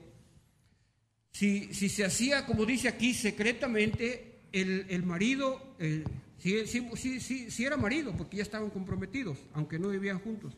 si, 1.32 1.74
si, 1.74 1.90
se 1.90 2.06
hacía, 2.06 2.46
como 2.46 2.66
dice 2.66 2.88
aquí, 2.88 3.14
secretamente, 3.14 4.40
el, 4.52 4.86
el 4.90 5.04
marido, 5.04 5.76
si, 6.40 6.66
si, 6.66 7.20
si, 7.52 7.66
era 7.66 7.78
marido, 7.78 8.16
porque 8.18 8.38
ya 8.38 8.44
estaban 8.44 8.70
comprometidos, 8.70 9.38
aunque 9.54 9.78
no 9.78 9.90
vivían 9.90 10.20
juntos, 10.20 10.58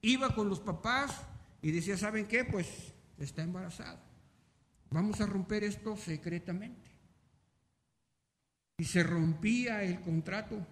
iba 0.00 0.34
con 0.34 0.48
los 0.48 0.60
papás 0.60 1.22
y 1.60 1.70
decía, 1.70 1.96
¿saben 1.96 2.26
qué? 2.26 2.44
Pues 2.44 2.94
está 3.24 3.42
embarazada. 3.42 4.00
Vamos 4.90 5.20
a 5.20 5.26
romper 5.26 5.64
esto 5.64 5.96
secretamente. 5.96 6.90
Y 8.78 8.84
se 8.84 9.02
rompía 9.02 9.82
el 9.82 10.00
contrato, 10.00 10.66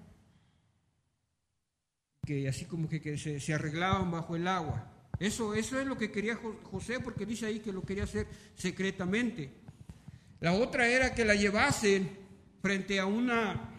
que 2.26 2.48
así 2.48 2.64
como 2.64 2.88
que, 2.88 3.16
se, 3.16 3.54
arreglaban 3.54 4.10
bajo 4.10 4.36
el 4.36 4.46
agua. 4.48 4.92
Eso, 5.18 5.54
eso 5.54 5.78
es 5.78 5.86
lo 5.86 5.96
que 5.96 6.10
quería 6.10 6.38
José, 6.64 7.00
porque 7.00 7.26
dice 7.26 7.46
ahí 7.46 7.60
que 7.60 7.72
lo 7.72 7.82
quería 7.82 8.04
hacer 8.04 8.26
secretamente. 8.54 9.52
La 10.40 10.54
otra 10.54 10.88
era 10.88 11.14
que 11.14 11.24
la 11.24 11.34
llevasen 11.34 12.18
frente 12.62 12.98
a 12.98 13.06
una 13.06 13.70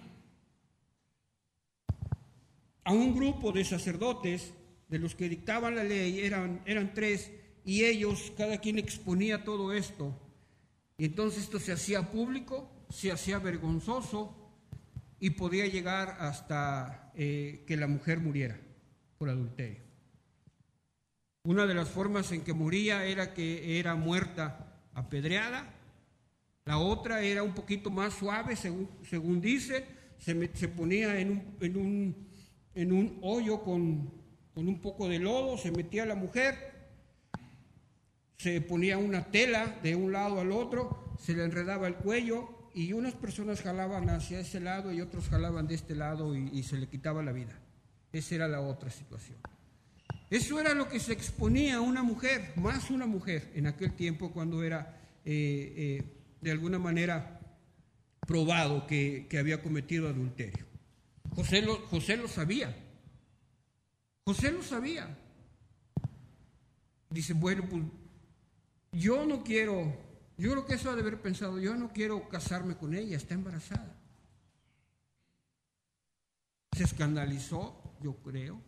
a 2.83 2.93
un 2.93 3.15
grupo 3.15 3.51
de 3.51 3.63
sacerdotes 3.63 4.53
de 4.87 4.99
los 4.99 5.15
que 5.15 5.29
dictaban 5.29 5.75
la 5.75 5.83
ley, 5.83 6.19
eran, 6.19 6.61
eran 6.65 6.93
tres, 6.93 7.31
y 7.63 7.85
ellos, 7.85 8.31
cada 8.37 8.57
quien 8.59 8.79
exponía 8.79 9.43
todo 9.43 9.73
esto. 9.73 10.17
Y 10.97 11.05
entonces 11.05 11.43
esto 11.43 11.59
se 11.59 11.71
hacía 11.71 12.11
público, 12.11 12.69
se 12.89 13.11
hacía 13.11 13.39
vergonzoso 13.39 14.35
y 15.19 15.31
podía 15.31 15.67
llegar 15.67 16.17
hasta 16.19 17.11
eh, 17.15 17.63
que 17.67 17.77
la 17.77 17.87
mujer 17.87 18.19
muriera 18.19 18.59
por 19.17 19.29
adulterio. 19.29 19.81
Una 21.43 21.65
de 21.65 21.73
las 21.73 21.89
formas 21.89 22.31
en 22.31 22.43
que 22.43 22.53
moría 22.53 23.05
era 23.05 23.33
que 23.33 23.79
era 23.79 23.95
muerta 23.95 24.79
apedreada, 24.93 25.73
la 26.65 26.77
otra 26.77 27.21
era 27.21 27.41
un 27.41 27.53
poquito 27.53 27.89
más 27.89 28.13
suave, 28.13 28.55
según, 28.55 28.89
según 29.09 29.41
dice, 29.41 29.85
se, 30.19 30.55
se 30.55 30.67
ponía 30.67 31.19
en 31.19 31.31
un, 31.31 31.57
en, 31.59 31.77
un, 31.77 32.27
en 32.75 32.91
un 32.91 33.17
hoyo 33.21 33.63
con 33.63 34.21
con 34.53 34.67
un 34.67 34.79
poco 34.79 35.07
de 35.07 35.19
lodo, 35.19 35.57
se 35.57 35.71
metía 35.71 36.05
la 36.05 36.15
mujer, 36.15 36.70
se 38.41 38.60
ponía 38.60 38.98
una 38.98 39.25
tela 39.25 39.77
de 39.83 39.95
un 39.95 40.12
lado 40.12 40.39
al 40.39 40.51
otro, 40.51 41.13
se 41.19 41.36
le 41.36 41.43
enredaba 41.43 41.88
el 41.88 41.93
cuello 41.93 42.50
y 42.74 42.91
unas 42.93 43.13
personas 43.13 43.62
jalaban 43.62 44.10
hacia 44.10 44.39
ese 44.39 44.60
lado 44.60 44.91
y 44.91 45.00
otros 45.00 45.29
jalaban 45.29 45.67
de 45.67 45.75
este 45.75 45.93
lado 45.93 46.36
y, 46.36 46.63
se 46.63 46.77
le 46.77 46.88
quitaba 46.88 47.21
la 47.21 47.33
vida. 47.33 47.60
Esa 48.12 48.36
era 48.36 48.48
la 48.48 48.62
otra 48.62 48.89
situación. 48.89 49.38
Eso 50.31 50.60
era 50.60 50.74
lo 50.74 50.89
que 50.89 51.00
se 51.00 51.13
exponía 51.13 51.75
a 51.75 51.81
una 51.81 52.01
mujer, 52.01 52.53
más 52.55 52.89
una 52.89 53.05
mujer, 53.05 53.51
en 53.53 53.67
aquel 53.67 53.93
tiempo 53.93 54.31
cuando 54.31 54.63
era 54.63 55.00
eh, 55.24 55.74
eh, 55.77 56.03
de 56.41 56.51
alguna 56.51 56.79
manera 56.79 57.39
probado 58.25 58.88
que, 58.88 59.27
había 59.39 59.62
cometido 59.62 60.10
adulterio. 60.10 60.65
José 61.36 61.63
José 61.91 62.17
lo 62.17 62.27
sabía, 62.27 62.75
José 64.25 64.51
lo 64.51 64.63
sabía. 64.63 65.15
Dice, 67.12 67.33
bueno, 67.33 67.65
pues 67.69 67.83
yo 68.91 69.25
no 69.25 69.43
quiero, 69.43 69.93
yo 70.38 70.51
creo 70.51 70.65
que 70.65 70.75
eso 70.75 70.89
ha 70.89 70.95
de 70.95 71.01
haber 71.01 71.21
pensado, 71.21 71.60
yo 71.60 71.75
no 71.75 71.91
quiero 71.91 72.27
casarme 72.29 72.75
con 72.75 72.93
ella, 72.93 73.17
está 73.17 73.33
embarazada. 73.33 73.98
Se 76.75 76.83
escandalizó, 76.83 77.96
yo 78.01 78.15
creo. 78.18 78.61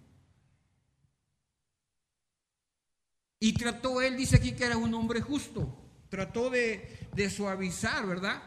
Y 3.40 3.54
trató, 3.54 4.02
él 4.02 4.16
dice 4.16 4.38
aquí 4.38 4.54
que 4.54 4.66
era 4.66 4.78
un 4.78 4.94
hombre 4.94 5.20
justo, 5.22 5.78
trató 6.10 6.50
de, 6.50 7.10
de 7.14 7.30
suavizar, 7.30 8.08
¿verdad? 8.08 8.42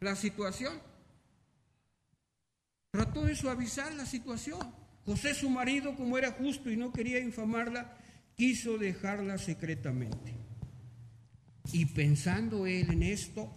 La 0.00 0.16
situación. 0.16 0.80
Trató 2.90 3.24
de 3.24 3.36
suavizar 3.36 3.92
la 3.94 4.06
situación. 4.06 4.74
José 5.04 5.34
su 5.34 5.50
marido, 5.50 5.96
como 5.96 6.16
era 6.16 6.32
justo 6.32 6.70
y 6.70 6.76
no 6.76 6.92
quería 6.92 7.18
infamarla, 7.18 7.98
quiso 8.36 8.78
dejarla 8.78 9.36
secretamente. 9.36 10.41
Y 11.72 11.86
pensando 11.86 12.66
él 12.66 12.90
en 12.90 13.02
esto, 13.02 13.50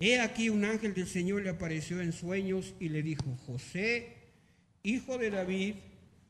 he 0.00 0.20
aquí 0.20 0.48
un 0.48 0.64
ángel 0.64 0.94
del 0.94 1.06
Señor 1.06 1.42
le 1.42 1.50
apareció 1.50 2.00
en 2.00 2.12
sueños 2.12 2.74
y 2.80 2.88
le 2.88 3.02
dijo, 3.02 3.36
José, 3.46 4.16
hijo 4.82 5.18
de 5.18 5.30
David, 5.30 5.74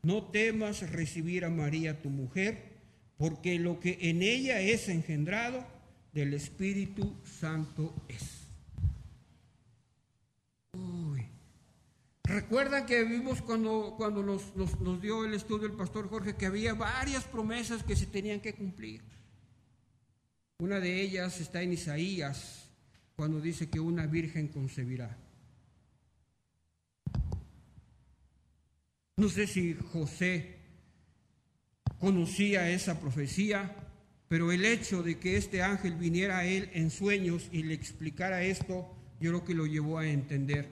no 0.01 0.23
temas 0.23 0.89
recibir 0.91 1.45
a 1.45 1.49
María 1.49 2.01
tu 2.01 2.09
mujer, 2.09 2.73
porque 3.17 3.57
lo 3.59 3.79
que 3.79 3.97
en 4.01 4.21
ella 4.21 4.59
es 4.59 4.89
engendrado 4.89 5.65
del 6.11 6.33
Espíritu 6.33 7.15
Santo 7.23 7.95
es. 8.09 8.43
Recuerdan 12.25 12.85
que 12.85 13.03
vimos 13.03 13.41
cuando, 13.41 13.95
cuando 13.97 14.23
nos, 14.23 14.55
nos, 14.55 15.01
dio 15.01 15.25
el 15.25 15.33
estudio 15.33 15.67
el 15.67 15.73
pastor 15.73 16.09
Jorge 16.09 16.35
que 16.35 16.45
había 16.45 16.73
varias 16.73 17.25
promesas 17.25 17.83
que 17.83 17.97
se 17.97 18.05
tenían 18.05 18.39
que 18.39 18.55
cumplir. 18.55 19.01
Una 20.63 20.79
de 20.79 21.01
ellas 21.01 21.41
está 21.41 21.61
en 21.61 21.73
Isaías, 21.73 22.69
cuando 23.17 23.41
dice 23.41 23.69
que 23.69 23.81
una 23.81 24.07
virgen 24.07 24.47
concebirá. 24.47 25.17
No 29.17 29.27
sé 29.27 29.45
si 29.45 29.73
José 29.91 30.55
conocía 31.99 32.69
esa 32.69 33.01
profecía, 33.01 33.75
pero 34.29 34.53
el 34.53 34.63
hecho 34.63 35.03
de 35.03 35.19
que 35.19 35.35
este 35.35 35.61
ángel 35.61 35.95
viniera 35.95 36.37
a 36.37 36.45
él 36.45 36.69
en 36.71 36.91
sueños 36.91 37.49
y 37.51 37.63
le 37.63 37.73
explicara 37.73 38.43
esto, 38.43 38.95
yo 39.19 39.31
creo 39.31 39.43
que 39.43 39.55
lo 39.55 39.65
llevó 39.65 39.97
a 39.97 40.07
entender 40.07 40.69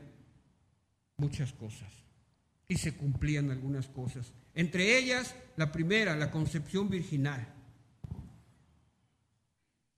muchas 1.17 1.51
cosas 1.51 1.91
y 2.69 2.77
se 2.77 2.93
cumplían 2.93 3.51
algunas 3.51 3.87
cosas. 3.87 4.31
Entre 4.55 4.97
ellas, 4.97 5.35
la 5.57 5.69
primera, 5.69 6.15
la 6.15 6.31
concepción 6.31 6.89
virginal. 6.89 7.60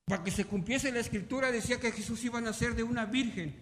Para 0.06 0.24
que 0.24 0.32
se 0.32 0.46
cumpliese 0.46 0.92
la 0.92 1.00
escritura 1.00 1.52
decía 1.52 1.80
que 1.80 1.92
Jesús 1.92 2.24
iba 2.24 2.39
a 2.39 2.42
nacer 2.42 2.76
de 2.76 2.84
una 2.84 3.06
virgen, 3.06 3.56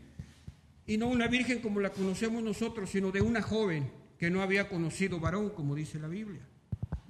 y 0.85 0.97
no 0.97 1.07
una 1.07 1.27
virgen 1.27 1.61
como 1.61 1.79
la 1.79 1.91
conocemos 1.91 2.43
nosotros, 2.43 2.89
sino 2.89 3.11
de 3.11 3.21
una 3.21 3.41
joven 3.41 3.91
que 4.17 4.29
no 4.29 4.41
había 4.41 4.67
conocido 4.67 5.19
varón, 5.19 5.51
como 5.51 5.75
dice 5.75 5.99
la 5.99 6.07
Biblia. 6.07 6.41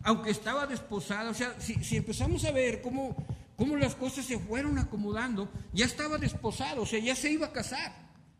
Aunque 0.04 0.32
estaba 0.32 0.68
desposada, 0.68 1.30
o 1.30 1.34
sea, 1.34 1.60
si, 1.60 1.76
si 1.84 1.98
empezamos 1.98 2.44
a 2.46 2.52
ver 2.52 2.82
cómo, 2.82 3.16
cómo 3.56 3.76
las 3.78 3.96
cosas 3.96 4.26
se 4.26 4.40
fueron 4.40 4.78
acomodando, 4.78 5.50
ya 5.74 5.86
estaba 5.86 6.18
desposado, 6.18 6.82
o 6.82 6.86
sea, 6.86 7.00
ya 7.00 7.16
se 7.16 7.32
iba 7.32 7.48
a 7.48 7.54
casar, 7.54 7.94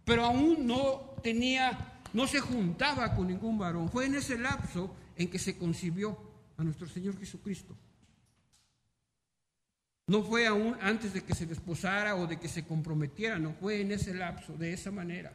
pero 0.04 0.26
aún 0.26 0.68
no 0.68 1.16
tenía 1.24 1.92
no 2.14 2.28
se 2.28 2.40
juntaba 2.40 3.16
con 3.16 3.28
ningún 3.28 3.58
varón. 3.58 3.90
Fue 3.90 4.06
en 4.06 4.16
ese 4.16 4.38
lapso 4.38 4.94
en 5.16 5.30
que 5.30 5.40
se 5.40 5.58
concibió 5.58 6.18
a 6.58 6.64
nuestro 6.64 6.88
Señor 6.88 7.18
Jesucristo. 7.18 7.76
No 10.12 10.22
fue 10.24 10.46
aún 10.46 10.76
antes 10.82 11.14
de 11.14 11.24
que 11.24 11.34
se 11.34 11.46
desposara 11.46 12.18
o 12.18 12.28
de 12.28 12.38
que 12.38 12.50
se 12.50 12.66
comprometiera, 12.66 13.40
no 13.40 13.54
fue 13.54 13.80
en 13.80 13.94
ese 13.94 14.14
lapso, 14.14 14.52
de 14.58 14.74
esa 14.74 14.92
manera. 14.92 15.32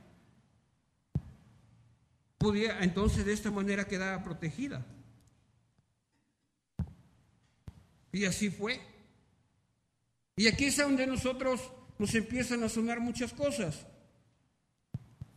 Podía 2.37 2.81
entonces 2.81 3.25
de 3.25 3.33
esta 3.33 3.51
manera 3.51 3.87
quedaba 3.87 4.23
protegida. 4.23 4.85
Y 8.12 8.27
así 8.27 8.51
fue. 8.51 8.79
Y 10.37 10.47
aquí 10.47 10.67
es 10.67 10.77
donde 10.77 11.07
nosotros 11.07 11.73
nos 11.99 12.15
empiezan 12.15 12.62
a 12.62 12.69
sonar 12.69 13.01
muchas 13.01 13.33
cosas. 13.33 13.87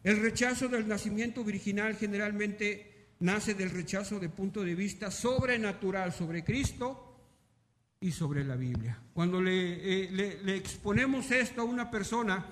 El 0.04 0.22
rechazo 0.22 0.68
del 0.68 0.86
nacimiento 0.86 1.46
virginal 1.46 1.96
generalmente 1.96 3.14
nace 3.22 3.54
del 3.54 3.70
rechazo 3.70 4.20
de 4.20 4.28
punto 4.28 4.66
de 4.66 4.76
vista 4.76 5.10
sobrenatural 5.10 6.12
sobre 6.12 6.44
Cristo 6.44 7.09
y 8.02 8.12
sobre 8.12 8.44
la 8.44 8.56
Biblia. 8.56 8.98
Cuando 9.14 9.42
le, 9.42 9.54
eh, 9.54 10.56
exponemos 10.56 11.32
esto 11.32 11.62
a 11.62 11.66
una 11.66 11.92
persona, 11.92 12.46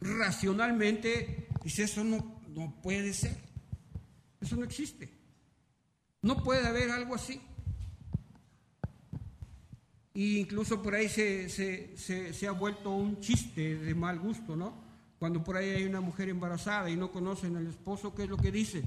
racionalmente 0.00 1.48
dice, 1.62 1.84
eso 1.84 2.02
no, 2.04 2.40
no 2.54 2.74
puede 2.82 3.12
ser, 3.12 3.36
eso 4.40 4.56
no 4.56 4.64
existe, 4.64 5.10
no 6.22 6.42
puede 6.42 6.66
haber 6.66 6.90
algo 6.90 7.14
así. 7.14 7.40
E 10.14 10.20
incluso 10.40 10.82
por 10.82 10.94
ahí 10.94 11.08
se, 11.08 11.48
se 11.48 12.46
ha 12.48 12.50
vuelto 12.50 12.90
un 12.90 13.20
chiste 13.20 13.76
de 13.76 13.94
mal 13.94 14.18
gusto, 14.18 14.56
¿no? 14.56 14.88
Cuando 15.18 15.42
por 15.44 15.56
ahí 15.56 15.70
hay 15.70 15.84
una 15.84 16.00
mujer 16.00 16.28
embarazada 16.28 16.90
y 16.90 16.96
no 16.96 17.12
conocen 17.12 17.56
al 17.56 17.66
esposo, 17.66 18.14
¿qué 18.14 18.24
es 18.24 18.28
lo 18.28 18.36
que 18.36 18.50
dice? 18.50 18.82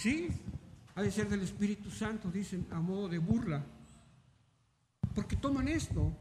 Sí, 0.00 0.28
ha 0.94 1.02
de 1.02 1.10
ser 1.10 1.28
del 1.28 1.42
Espíritu 1.42 1.90
Santo, 1.90 2.30
dicen 2.30 2.68
a 2.70 2.78
modo 2.78 3.08
de 3.08 3.18
burla. 3.18 3.64
Porque 5.12 5.34
toman 5.34 5.66
esto. 5.66 6.16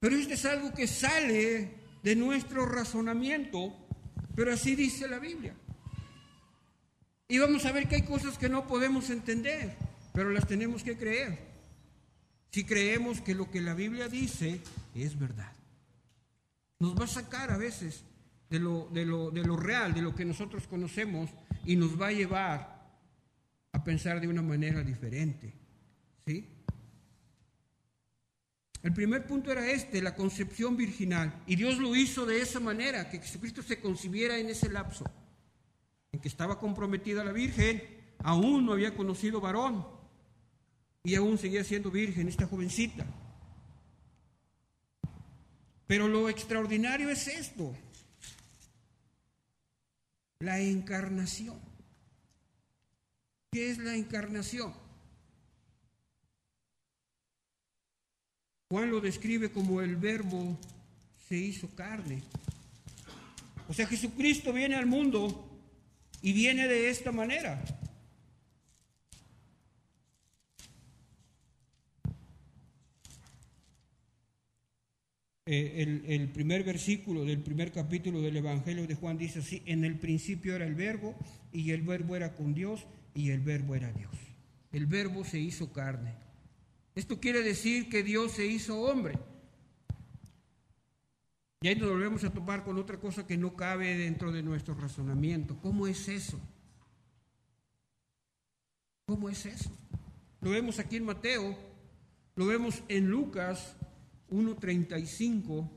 Pero 0.00 0.16
esto 0.16 0.34
es 0.34 0.44
algo 0.46 0.74
que 0.74 0.88
sale 0.88 1.74
de 2.02 2.16
nuestro 2.16 2.66
razonamiento, 2.66 3.72
pero 4.34 4.52
así 4.52 4.74
dice 4.74 5.06
la 5.06 5.20
Biblia. 5.20 5.54
Y 7.28 7.38
vamos 7.38 7.64
a 7.64 7.70
ver 7.70 7.88
que 7.88 7.94
hay 7.94 8.02
cosas 8.02 8.36
que 8.36 8.48
no 8.48 8.66
podemos 8.66 9.08
entender, 9.10 9.76
pero 10.12 10.30
las 10.30 10.48
tenemos 10.48 10.82
que 10.82 10.96
creer. 10.96 11.38
Si 12.50 12.64
creemos 12.64 13.20
que 13.20 13.36
lo 13.36 13.52
que 13.52 13.60
la 13.60 13.74
Biblia 13.74 14.08
dice 14.08 14.60
es 14.96 15.16
verdad. 15.16 15.52
Nos 16.80 16.98
va 16.98 17.04
a 17.04 17.08
sacar 17.08 17.52
a 17.52 17.56
veces 17.56 18.02
de 18.52 18.60
lo, 18.60 18.88
de 18.92 19.06
lo, 19.06 19.30
de 19.30 19.42
lo 19.42 19.56
real, 19.56 19.94
de 19.94 20.02
lo 20.02 20.14
que 20.14 20.24
nosotros 20.24 20.66
conocemos, 20.68 21.30
y 21.64 21.74
nos 21.74 22.00
va 22.00 22.08
a 22.08 22.12
llevar 22.12 22.82
a 23.72 23.82
pensar 23.82 24.20
de 24.20 24.28
una 24.28 24.42
manera 24.42 24.82
diferente. 24.82 25.54
¿Sí? 26.26 26.46
El 28.82 28.92
primer 28.92 29.26
punto 29.26 29.50
era 29.50 29.70
este, 29.70 30.02
la 30.02 30.14
concepción 30.14 30.76
virginal. 30.76 31.42
Y 31.46 31.56
Dios 31.56 31.78
lo 31.78 31.96
hizo 31.96 32.26
de 32.26 32.42
esa 32.42 32.60
manera, 32.60 33.08
que 33.08 33.18
Jesucristo 33.20 33.62
se 33.62 33.80
concibiera 33.80 34.36
en 34.36 34.50
ese 34.50 34.68
lapso, 34.68 35.04
en 36.12 36.20
que 36.20 36.28
estaba 36.28 36.58
comprometida 36.58 37.24
la 37.24 37.32
Virgen, 37.32 37.82
aún 38.18 38.66
no 38.66 38.72
había 38.72 38.94
conocido 38.94 39.40
varón, 39.40 39.86
y 41.02 41.14
aún 41.14 41.38
seguía 41.38 41.64
siendo 41.64 41.90
virgen 41.90 42.28
esta 42.28 42.46
jovencita. 42.46 43.04
Pero 45.86 46.06
lo 46.06 46.28
extraordinario 46.28 47.10
es 47.10 47.26
esto, 47.28 47.74
la 50.42 50.58
encarnación. 50.58 51.56
¿Qué 53.52 53.70
es 53.70 53.78
la 53.78 53.94
encarnación? 53.94 54.74
Juan 58.68 58.90
lo 58.90 59.00
describe 59.00 59.52
como 59.52 59.82
el 59.82 59.96
verbo 59.96 60.58
se 61.28 61.36
hizo 61.36 61.68
carne. 61.76 62.22
O 63.68 63.74
sea, 63.74 63.86
Jesucristo 63.86 64.52
viene 64.52 64.74
al 64.74 64.86
mundo 64.86 65.48
y 66.22 66.32
viene 66.32 66.66
de 66.66 66.90
esta 66.90 67.12
manera. 67.12 67.62
Eh, 75.54 75.82
el, 75.82 76.04
el, 76.06 76.28
primer 76.30 76.64
versículo 76.64 77.26
del 77.26 77.42
primer 77.42 77.72
capítulo 77.72 78.22
del 78.22 78.38
Evangelio 78.38 78.86
de 78.86 78.94
Juan 78.94 79.18
dice 79.18 79.40
así, 79.40 79.62
en 79.66 79.84
el 79.84 79.98
principio 79.98 80.56
era 80.56 80.64
el 80.64 80.74
verbo 80.74 81.14
y 81.52 81.72
el 81.72 81.82
verbo 81.82 82.16
era 82.16 82.34
con 82.34 82.54
Dios 82.54 82.86
y 83.14 83.32
el 83.32 83.40
verbo 83.40 83.74
era 83.74 83.92
Dios. 83.92 84.14
El 84.72 84.86
verbo 84.86 85.24
se 85.24 85.38
hizo 85.38 85.70
carne. 85.70 86.14
Esto 86.94 87.20
quiere 87.20 87.42
decir 87.42 87.90
que 87.90 88.02
Dios 88.02 88.32
se 88.32 88.46
hizo 88.46 88.80
hombre. 88.80 89.18
Y 91.60 91.68
ahí 91.68 91.76
nos 91.76 91.90
volvemos 91.90 92.24
a 92.24 92.32
topar 92.32 92.64
con 92.64 92.78
otra 92.78 92.98
cosa 92.98 93.26
que 93.26 93.36
no 93.36 93.54
cabe 93.54 93.94
dentro 93.94 94.32
de 94.32 94.42
nuestro 94.42 94.72
razonamiento. 94.72 95.58
¿Cómo 95.60 95.86
es 95.86 96.08
eso? 96.08 96.40
¿Cómo 99.04 99.28
es 99.28 99.44
eso? 99.44 99.70
Lo 100.40 100.48
vemos 100.48 100.78
aquí 100.78 100.96
en 100.96 101.04
Mateo, 101.04 101.58
lo 102.36 102.46
vemos 102.46 102.82
en 102.88 103.10
Lucas 103.10 103.76
1.35. 104.32 105.70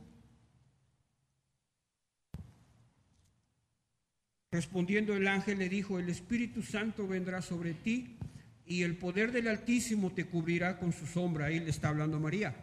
Respondiendo 4.51 5.15
el 5.15 5.27
ángel 5.27 5.59
le 5.59 5.67
dijo, 5.67 5.99
el 5.99 6.09
Espíritu 6.09 6.61
Santo 6.61 7.07
vendrá 7.07 7.41
sobre 7.41 7.73
ti 7.73 8.17
y 8.65 8.83
el 8.83 8.97
poder 8.97 9.31
del 9.31 9.49
Altísimo 9.49 10.13
te 10.13 10.25
cubrirá 10.25 10.79
con 10.79 10.93
su 10.93 11.05
sombra. 11.05 11.47
Ahí 11.47 11.59
le 11.59 11.69
está 11.69 11.89
hablando 11.89 12.19
María. 12.19 12.55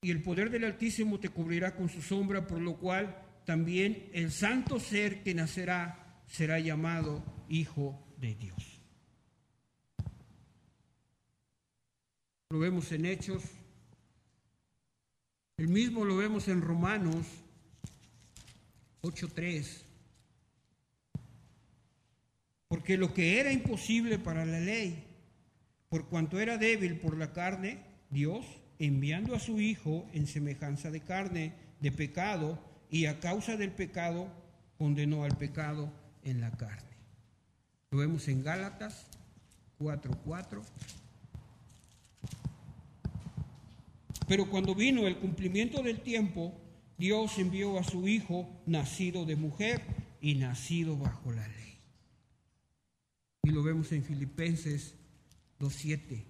Y 0.00 0.10
el 0.10 0.22
poder 0.22 0.50
del 0.50 0.64
Altísimo 0.64 1.20
te 1.20 1.28
cubrirá 1.28 1.76
con 1.76 1.88
su 1.88 2.00
sombra, 2.00 2.46
por 2.46 2.60
lo 2.60 2.78
cual 2.78 3.22
también 3.44 4.08
el 4.12 4.30
santo 4.30 4.80
ser 4.80 5.22
que 5.22 5.34
nacerá 5.34 6.22
será 6.26 6.58
llamado 6.58 7.24
Hijo 7.48 8.06
de 8.18 8.34
Dios. 8.34 8.77
Lo 12.50 12.60
vemos 12.60 12.90
en 12.92 13.04
Hechos, 13.04 13.42
el 15.58 15.68
mismo 15.68 16.06
lo 16.06 16.16
vemos 16.16 16.48
en 16.48 16.62
Romanos 16.62 17.26
8.3. 19.02 19.82
Porque 22.68 22.96
lo 22.96 23.12
que 23.12 23.38
era 23.38 23.52
imposible 23.52 24.18
para 24.18 24.46
la 24.46 24.60
ley, 24.60 25.04
por 25.90 26.06
cuanto 26.08 26.40
era 26.40 26.56
débil 26.56 26.98
por 26.98 27.18
la 27.18 27.34
carne, 27.34 27.84
Dios, 28.08 28.46
enviando 28.78 29.34
a 29.34 29.40
su 29.40 29.60
Hijo 29.60 30.08
en 30.14 30.26
semejanza 30.26 30.90
de 30.90 31.00
carne, 31.00 31.52
de 31.80 31.92
pecado, 31.92 32.58
y 32.90 33.04
a 33.04 33.20
causa 33.20 33.58
del 33.58 33.72
pecado, 33.72 34.26
condenó 34.78 35.24
al 35.24 35.36
pecado 35.36 35.92
en 36.24 36.40
la 36.40 36.50
carne. 36.52 36.96
Lo 37.90 37.98
vemos 37.98 38.26
en 38.28 38.42
Gálatas 38.42 39.04
4:4. 39.78 40.62
Pero 44.28 44.50
cuando 44.50 44.74
vino 44.74 45.06
el 45.06 45.16
cumplimiento 45.16 45.82
del 45.82 46.02
tiempo, 46.02 46.54
Dios 46.98 47.38
envió 47.38 47.78
a 47.78 47.82
su 47.82 48.06
Hijo, 48.06 48.46
nacido 48.66 49.24
de 49.24 49.36
mujer 49.36 49.82
y 50.20 50.34
nacido 50.34 50.98
bajo 50.98 51.32
la 51.32 51.48
ley. 51.48 51.78
Y 53.44 53.50
lo 53.50 53.62
vemos 53.62 53.90
en 53.92 54.04
Filipenses 54.04 54.94
2.7. 55.58 56.24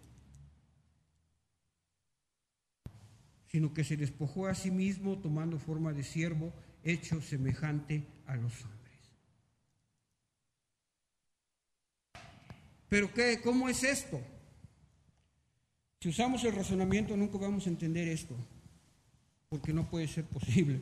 Sino 3.49 3.75
que 3.75 3.83
se 3.83 3.97
despojó 3.97 4.47
a 4.47 4.55
sí 4.55 4.71
mismo 4.71 5.19
tomando 5.19 5.59
forma 5.59 5.93
de 5.93 6.05
siervo, 6.05 6.53
hecho 6.85 7.21
semejante 7.21 8.07
a 8.27 8.37
los 8.37 8.63
hombres. 8.63 8.79
Pero 12.89 13.13
¿qué? 13.13 13.41
¿Cómo 13.43 13.69
es 13.69 13.83
esto? 13.83 14.21
Si 16.01 16.09
usamos 16.09 16.45
el 16.45 16.55
razonamiento 16.55 17.17
nunca 17.17 17.39
vamos 17.39 17.67
a 17.67 17.71
entender 17.71 18.07
esto, 18.07 18.37
porque 19.49 19.73
no 19.73 19.89
puede 19.91 20.07
ser 20.07 20.25
posible. 20.25 20.81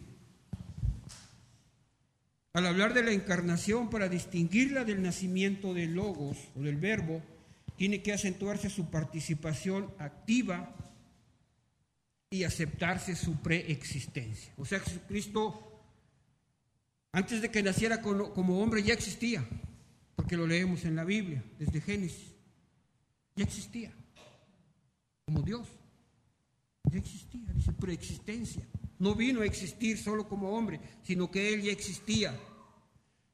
Al 2.53 2.67
hablar 2.67 2.95
de 2.95 3.03
la 3.03 3.13
encarnación, 3.13 3.91
para 3.91 4.09
distinguirla 4.09 4.85
del 4.85 5.03
nacimiento 5.03 5.75
del 5.75 5.95
logos 5.95 6.37
o 6.55 6.61
del 6.61 6.77
verbo, 6.77 7.23
tiene 7.77 8.03
que 8.03 8.13
acentuarse 8.13 8.71
su 8.71 8.91
participación 8.91 9.93
activa 9.99 10.75
y 12.31 12.45
aceptarse 12.45 13.15
su 13.15 13.37
preexistencia. 13.37 14.53
O 14.57 14.65
sea, 14.65 14.81
Jesucristo, 14.81 15.83
antes 17.13 17.41
de 17.41 17.51
que 17.51 17.63
naciera 17.63 18.01
como 18.01 18.63
hombre, 18.63 18.83
ya 18.83 18.95
existía, 18.95 19.47
porque 20.15 20.37
lo 20.37 20.47
leemos 20.47 20.85
en 20.85 20.97
la 20.97 21.05
Biblia, 21.05 21.43
desde 21.59 21.81
Génesis. 21.81 22.35
Ya 23.35 23.45
existía, 23.45 23.93
como 25.27 25.43
Dios. 25.43 25.67
Ya 26.91 26.99
existía, 26.99 27.53
dice 27.53 27.73
preexistencia. 27.73 28.63
No 29.01 29.17
vino 29.17 29.41
a 29.43 29.47
existir 29.47 29.99
solo 29.99 30.29
como 30.29 30.51
hombre, 30.51 30.81
sino 31.03 31.31
que 31.31 31.53
Él 31.53 31.63
ya 31.63 31.73
existía. 31.73 32.39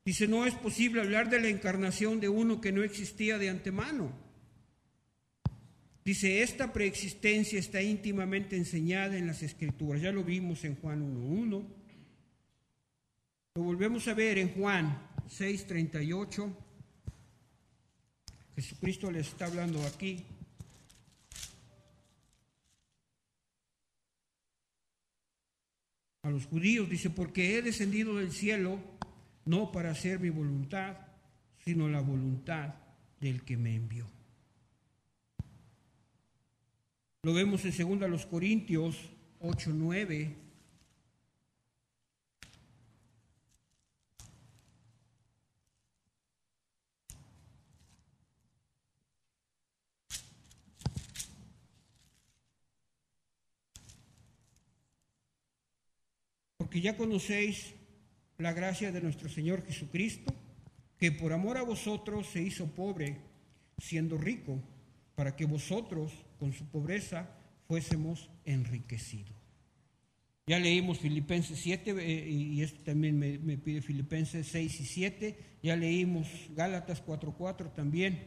Dice, 0.05 0.27
no 0.27 0.47
es 0.47 0.55
posible 0.55 1.03
hablar 1.03 1.29
de 1.29 1.41
la 1.41 1.49
encarnación 1.49 2.19
de 2.19 2.31
uno 2.31 2.61
que 2.61 2.73
no 2.73 2.83
existía 2.83 3.39
de 3.39 3.51
antemano. 3.51 4.11
Dice, 6.03 6.43
esta 6.43 6.73
preexistencia 6.73 7.61
está 7.61 7.83
íntimamente 7.83 8.57
enseñada 8.57 9.17
en 9.17 9.27
las 9.27 9.43
escrituras. 9.43 10.01
Ya 10.01 10.11
lo 10.13 10.25
vimos 10.25 10.65
en 10.65 10.77
Juan 10.77 11.03
1.1. 11.03 11.65
Lo 13.55 13.63
volvemos 13.63 14.09
a 14.09 14.15
ver 14.15 14.39
en 14.39 14.55
Juan 14.55 14.99
6.38. 15.29 16.53
Jesucristo 18.57 19.11
le 19.11 19.21
está 19.21 19.45
hablando 19.47 19.81
aquí. 19.87 20.25
A 26.23 26.31
los 26.31 26.47
judíos, 26.47 26.89
dice, 26.89 27.11
porque 27.11 27.59
he 27.59 27.63
descendido 27.63 28.17
del 28.17 28.31
cielo 28.31 28.79
no 29.45 29.73
para 29.73 29.91
hacer 29.91 30.21
mi 30.21 30.31
voluntad, 30.31 30.97
sino 31.65 31.89
la 31.89 32.01
voluntad 32.01 32.75
del 33.21 33.43
que 33.43 33.57
me 33.57 33.75
envió. 33.75 34.07
Lo 37.25 37.35
vemos 37.35 37.65
en 37.65 37.99
2 37.99 38.27
Corintios 38.27 39.11
8, 39.41 39.71
9. 39.75 40.37
Porque 56.73 56.89
ya 56.89 56.97
conocéis 56.97 57.75
la 58.39 58.55
gracia 58.55 58.91
de 58.91 59.03
nuestro 59.03 59.29
Señor 59.29 59.63
Jesucristo, 59.67 60.35
que 60.97 61.13
por 61.13 61.35
amor 61.35 61.59
a 61.59 61.63
vosotros 61.63 62.29
se 62.29 62.41
hizo 62.41 62.65
pobre, 62.69 63.19
siendo 63.77 64.17
rico, 64.17 64.59
para 65.15 65.37
que 65.37 65.45
vosotros, 65.45 66.11
con 66.39 66.55
su 66.55 66.65
pobreza, 66.65 67.29
fuésemos 67.69 68.31
enriquecidos. 68.47 69.37
Ya 70.47 70.59
leímos 70.59 70.99
Filipenses 70.99 71.59
7 71.59 71.91
eh, 71.91 72.31
y 72.31 72.63
este 72.63 72.79
también 72.79 73.19
me, 73.19 73.39
me, 73.39 73.59
pide 73.59 73.83
Filipenses 73.83 74.47
6 74.47 74.81
y 74.81 74.87
7. 74.87 75.39
Ya 75.63 75.77
leímos 75.77 76.27
Gálatas 76.57 77.05
4.4 77.05 77.75
también. 77.75 78.25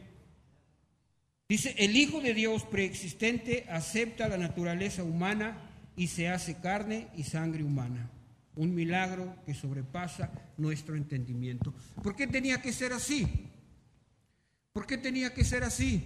Dice, 1.48 1.74
el 1.78 1.96
Hijo 1.96 2.20
de 2.20 2.32
Dios 2.32 2.62
preexistente 2.62 3.66
acepta 3.68 4.28
la 4.28 4.38
naturaleza 4.38 5.02
humana 5.02 5.68
y 5.96 6.06
se 6.06 6.28
hace 6.28 6.60
carne 6.60 7.08
y 7.16 7.24
sangre 7.24 7.64
humana. 7.64 8.12
Un 8.56 8.74
milagro 8.74 9.36
que 9.44 9.54
sobrepasa 9.54 10.32
nuestro 10.56 10.96
entendimiento. 10.96 11.72
¿Por 12.02 12.16
qué 12.16 12.26
tenía 12.26 12.60
que 12.60 12.72
ser 12.72 12.92
así? 12.92 13.50
¿Por 14.72 14.86
qué 14.86 14.98
tenía 14.98 15.32
que 15.32 15.44
ser 15.44 15.62
así? 15.62 16.02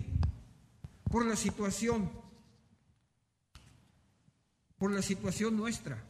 Por 1.11 1.25
la 1.27 1.37
situación 1.37 2.11
por 4.81 4.93
la 4.93 5.03
situación 5.03 5.59
nuestra. 5.59 6.03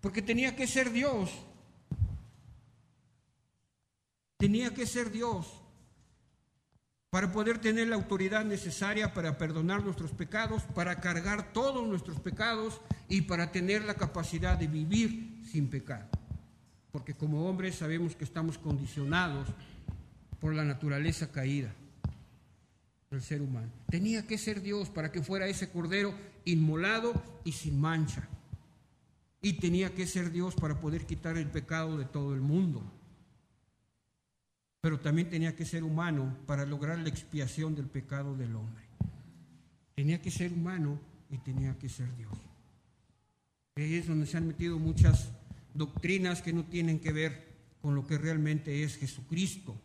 Porque 0.00 0.22
tenía 0.22 0.54
que 0.54 0.68
ser 0.68 0.92
Dios. 0.92 1.32
Tenía 4.36 4.72
que 4.72 4.86
ser 4.86 5.10
Dios 5.10 5.48
para 7.10 7.32
poder 7.32 7.58
tener 7.58 7.88
la 7.88 7.96
autoridad 7.96 8.44
necesaria 8.44 9.14
para 9.14 9.38
perdonar 9.38 9.82
nuestros 9.82 10.12
pecados, 10.12 10.62
para 10.74 11.00
cargar 11.00 11.52
todos 11.52 11.86
nuestros 11.86 12.20
pecados 12.20 12.80
y 13.08 13.22
para 13.22 13.50
tener 13.50 13.84
la 13.84 13.94
capacidad 13.94 14.58
de 14.58 14.66
vivir 14.66 15.42
sin 15.50 15.68
pecado. 15.68 16.06
Porque 16.92 17.14
como 17.14 17.48
hombres 17.48 17.76
sabemos 17.76 18.14
que 18.14 18.24
estamos 18.24 18.58
condicionados 18.58 19.48
por 20.38 20.54
la 20.54 20.64
naturaleza 20.64 21.32
caída 21.32 21.74
del 23.10 23.22
ser 23.22 23.40
humano. 23.40 23.68
Tenía 23.88 24.26
que 24.26 24.36
ser 24.36 24.60
Dios 24.60 24.90
para 24.90 25.10
que 25.10 25.22
fuera 25.22 25.46
ese 25.46 25.70
cordero 25.70 26.14
inmolado 26.44 27.14
y 27.44 27.52
sin 27.52 27.80
mancha. 27.80 28.28
Y 29.40 29.54
tenía 29.54 29.94
que 29.94 30.06
ser 30.06 30.30
Dios 30.30 30.54
para 30.54 30.80
poder 30.80 31.06
quitar 31.06 31.38
el 31.38 31.46
pecado 31.46 31.96
de 31.96 32.04
todo 32.04 32.34
el 32.34 32.40
mundo. 32.40 32.82
Pero 34.80 35.00
también 35.00 35.28
tenía 35.28 35.56
que 35.56 35.64
ser 35.64 35.82
humano 35.82 36.36
para 36.46 36.64
lograr 36.64 36.98
la 36.98 37.08
expiación 37.08 37.74
del 37.74 37.86
pecado 37.86 38.36
del 38.36 38.54
hombre. 38.54 38.84
Tenía 39.94 40.22
que 40.22 40.30
ser 40.30 40.52
humano 40.52 41.00
y 41.30 41.38
tenía 41.38 41.76
que 41.78 41.88
ser 41.88 42.14
Dios. 42.16 42.32
Ahí 43.76 43.94
es 43.94 44.06
donde 44.06 44.26
se 44.26 44.36
han 44.36 44.46
metido 44.46 44.78
muchas 44.78 45.32
doctrinas 45.74 46.42
que 46.42 46.52
no 46.52 46.64
tienen 46.64 47.00
que 47.00 47.12
ver 47.12 47.48
con 47.80 47.94
lo 47.94 48.06
que 48.06 48.18
realmente 48.18 48.82
es 48.82 48.96
Jesucristo. 48.96 49.80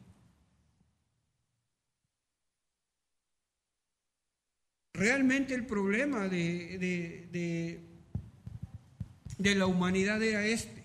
realmente 4.93 5.53
el 5.53 5.65
problema 5.65 6.27
de, 6.29 7.27
de, 9.37 9.55
la 9.55 9.65
humanidad 9.65 10.21
era 10.23 10.45
este. 10.45 10.83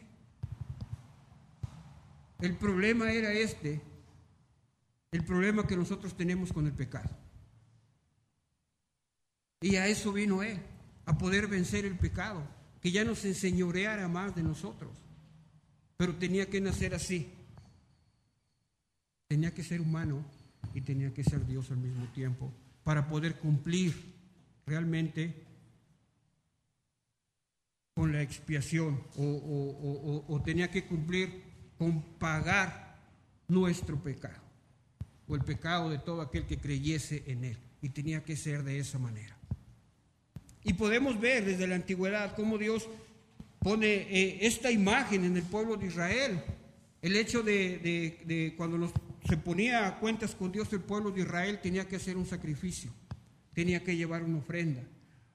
El 2.41 2.57
problema 2.57 3.13
era 3.13 3.33
este, 3.33 3.81
el 5.11 5.25
problema 5.25 5.67
que 5.67 5.77
nosotros 5.77 6.17
tenemos 6.17 6.53
con 6.53 6.67
el 6.67 6.73
pecado. 6.73 7.11
Y 9.61 9.77
a 9.77 9.87
eso 9.87 10.13
vino 10.13 10.43
Él, 10.43 10.61
a 11.07 11.17
poder 11.19 11.49
vencer 11.49 11.85
el 11.85 11.99
pecado, 11.99 12.47
que 12.81 12.93
ya 12.93 13.05
nos 13.05 13.25
enseñoreara 13.25 14.07
más 14.09 14.35
de 14.35 14.43
nosotros. 14.43 14.93
Pero 15.97 16.17
tenía 16.17 16.49
que 16.49 16.61
nacer 16.61 16.95
así. 16.95 17.33
Tenía 19.27 19.53
que 19.53 19.65
ser 19.65 19.81
humano 19.81 20.25
y 20.75 20.81
tenía 20.81 21.13
que 21.13 21.25
ser 21.25 21.47
Dios 21.47 21.71
al 21.71 21.79
mismo 21.79 22.07
tiempo 22.13 22.53
para 22.85 23.09
poder 23.09 23.39
cumplir 23.39 24.15
realmente 24.65 25.45
con 27.95 28.13
la 28.13 28.23
expiación 28.23 29.03
o, 29.17 30.43
tenía 30.45 30.71
que 30.71 30.87
cumplir 30.87 31.43
con 31.77 32.01
pagar 32.19 32.97
nuestro 33.49 34.01
pecado 34.01 34.48
o 35.29 35.35
el 35.35 35.43
pecado 35.43 35.91
de 35.91 35.99
todo 35.99 36.23
aquel 36.23 36.47
que 36.47 36.59
creyese 36.59 37.23
en 37.27 37.45
él. 37.45 37.59
Y 37.83 37.91
tenía 37.91 38.25
que 38.25 38.37
ser 38.37 38.63
de 38.65 38.79
esa 38.79 38.99
manera. 38.99 39.37
Y 40.65 40.73
podemos 40.75 41.21
ver 41.21 41.45
desde 41.45 41.67
la 41.67 41.77
antigüedad 41.77 42.35
cómo 42.35 42.59
Dios 42.59 42.89
pone 43.61 43.87
eh, 43.87 44.39
esta 44.47 44.71
imagen 44.71 45.25
en 45.25 45.37
el 45.37 45.45
pueblo 45.45 45.77
de 45.77 45.87
Israel. 45.87 46.43
El 47.01 47.17
hecho 47.17 47.43
de, 47.43 48.19
de 48.25 48.55
cuando 48.57 48.91
se 49.29 49.37
ponía 49.37 49.87
a 49.87 49.99
cuentas 49.99 50.35
con 50.35 50.51
Dios 50.51 50.73
el 50.73 50.81
pueblo 50.81 51.11
de 51.11 51.21
Israel, 51.21 51.61
tenía 51.63 51.87
que 51.87 51.97
hacer 51.97 52.17
un 52.17 52.27
sacrificio, 52.27 52.91
tenía 53.53 53.85
que 53.85 53.95
llevar 53.95 54.23
una 54.23 54.39
ofrenda, 54.39 54.83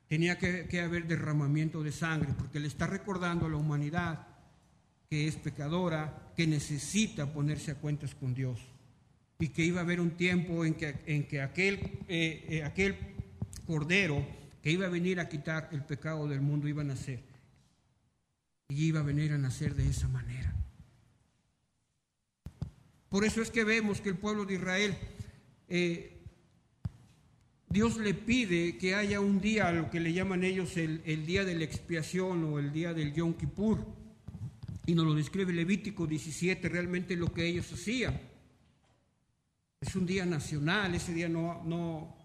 tenía 0.08 0.38
que, 0.38 0.82
haber 0.82 1.08
derramamiento 1.08 1.84
de 1.84 1.92
sangre, 1.92 2.34
porque 2.38 2.60
le 2.60 2.68
está 2.68 2.88
recordando 2.88 3.46
a 3.46 3.50
la 3.50 3.58
humanidad 3.58 4.28
que 5.10 5.28
es 5.28 5.36
pecadora, 5.36 6.32
que 6.36 6.48
necesita 6.48 7.32
ponerse 7.32 7.72
a 7.72 7.76
cuentas 7.76 8.16
con 8.16 8.34
Dios 8.34 8.60
y 9.44 9.50
que 9.50 9.62
iba 9.62 9.82
a 9.82 9.84
haber 9.84 10.00
un 10.00 10.12
tiempo 10.12 10.64
en 10.64 10.74
que, 10.74 10.96
en 11.06 11.28
que 11.28 11.42
aquel, 11.42 11.76
eh, 12.08 12.46
eh, 12.48 12.64
aquel 12.64 12.96
cordero 13.68 14.26
que 14.62 14.72
iba 14.72 14.86
a 14.86 14.90
venir 14.90 15.20
a 15.20 15.28
quitar 15.28 15.68
el 15.74 15.84
pecado 15.84 16.30
del 16.30 16.40
mundo 16.40 16.70
iba 16.70 16.82
a 16.82 16.86
nacer 16.86 17.20
y 18.70 18.86
iba 18.86 19.02
a 19.02 19.04
venir 19.04 19.34
a 19.34 19.38
nacer 19.38 19.76
de 19.76 19.90
esa 19.90 20.08
manera. 20.08 20.56
Por 23.10 23.26
eso 23.26 23.42
es 23.42 23.52
que 23.52 23.66
vemos 23.66 24.00
que 24.00 24.08
el 24.08 24.16
pueblo 24.16 24.46
de 24.46 24.54
Israel, 24.54 24.98
eh, 25.68 26.22
Dios 27.68 27.98
le 27.98 28.14
pide 28.14 28.78
que 28.78 28.96
haya 28.96 29.20
un 29.20 29.42
día, 29.42 29.74
lo 29.74 29.90
que 29.90 30.00
le 30.00 30.14
llaman 30.14 30.46
ellos 30.46 30.78
el, 30.78 31.26
día 31.26 31.44
de 31.44 31.56
la 31.56 31.66
expiación 31.66 32.46
o 32.46 32.60
el 32.60 32.72
día 32.72 32.94
del 32.94 33.14
Yom 33.14 33.34
Kippur, 33.34 33.86
y 34.86 34.96
nos 34.96 35.06
lo 35.06 35.14
describe 35.14 35.52
Levítico 35.52 36.08
17, 36.08 36.70
realmente 36.70 37.18
lo 37.18 37.34
que 37.34 37.46
ellos 37.46 37.70
hacían. 37.74 38.32
Es 39.86 39.98
un 39.98 40.06
día 40.06 40.26
nacional, 40.26 40.96
ese 40.96 41.14
día 41.14 41.28
no, 41.28 41.62
no, 41.66 42.16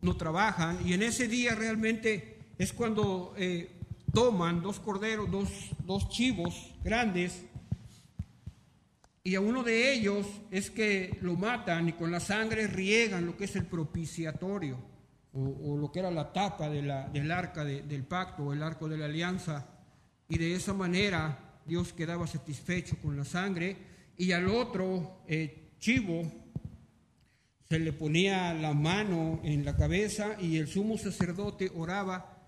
no 0.00 0.16
trabajan, 0.16 0.78
y 0.86 0.94
en 0.94 1.02
ese 1.02 1.28
día 1.28 1.54
realmente 1.54 2.38
es 2.56 2.72
cuando 2.72 3.34
eh, 3.36 3.70
toman 4.14 4.62
dos 4.62 4.80
corderos, 4.80 5.30
dos, 5.30 5.50
dos 5.84 6.08
chivos 6.08 6.74
grandes, 6.82 7.44
y 9.22 9.34
a 9.34 9.42
uno 9.42 9.62
de 9.62 9.92
ellos 9.92 10.26
es 10.50 10.70
que 10.70 11.18
lo 11.20 11.36
matan 11.36 11.90
y 11.90 11.92
con 11.92 12.10
la 12.10 12.20
sangre 12.20 12.66
riegan 12.66 13.26
lo 13.26 13.36
que 13.36 13.44
es 13.44 13.54
el 13.56 13.66
propiciatorio, 13.66 14.78
o, 15.34 15.76
lo 15.76 15.92
que 15.92 15.98
era 15.98 16.10
la 16.10 16.32
tapa 16.32 16.70
de 16.70 16.80
la, 16.80 17.06
del 17.10 17.30
arca 17.30 17.66
del 17.66 18.04
pacto 18.04 18.44
o 18.44 18.52
el 18.54 18.62
arco 18.62 18.88
de 18.88 18.96
la 18.96 19.04
alianza. 19.04 19.66
Y 20.26 20.38
de 20.38 20.54
esa 20.54 20.72
manera 20.72 21.60
Dios 21.66 21.92
quedaba 21.92 22.26
satisfecho 22.26 22.96
con 23.02 23.14
la 23.14 23.26
sangre. 23.26 23.76
Y 24.16 24.32
al 24.32 24.48
otro 24.48 25.20
eh, 25.28 25.68
chivo 25.78 26.47
se 27.68 27.78
le 27.78 27.92
ponía 27.92 28.54
la 28.54 28.72
mano 28.72 29.40
en 29.44 29.64
la 29.64 29.76
cabeza 29.76 30.40
y 30.40 30.56
el 30.56 30.68
sumo 30.68 30.96
sacerdote 30.96 31.70
oraba 31.74 32.38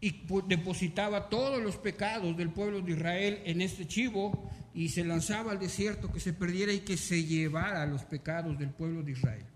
y 0.00 0.22
depositaba 0.46 1.30
todos 1.30 1.62
los 1.62 1.76
pecados 1.76 2.36
del 2.36 2.50
pueblo 2.50 2.82
de 2.82 2.92
Israel 2.92 3.42
en 3.44 3.62
este 3.62 3.86
chivo 3.86 4.50
y 4.74 4.90
se 4.90 5.04
lanzaba 5.04 5.52
al 5.52 5.58
desierto 5.58 6.12
que 6.12 6.20
se 6.20 6.34
perdiera 6.34 6.72
y 6.72 6.80
que 6.80 6.98
se 6.98 7.24
llevara 7.24 7.86
los 7.86 8.04
pecados 8.04 8.58
del 8.58 8.70
pueblo 8.70 9.02
de 9.02 9.12
Israel. 9.12 9.46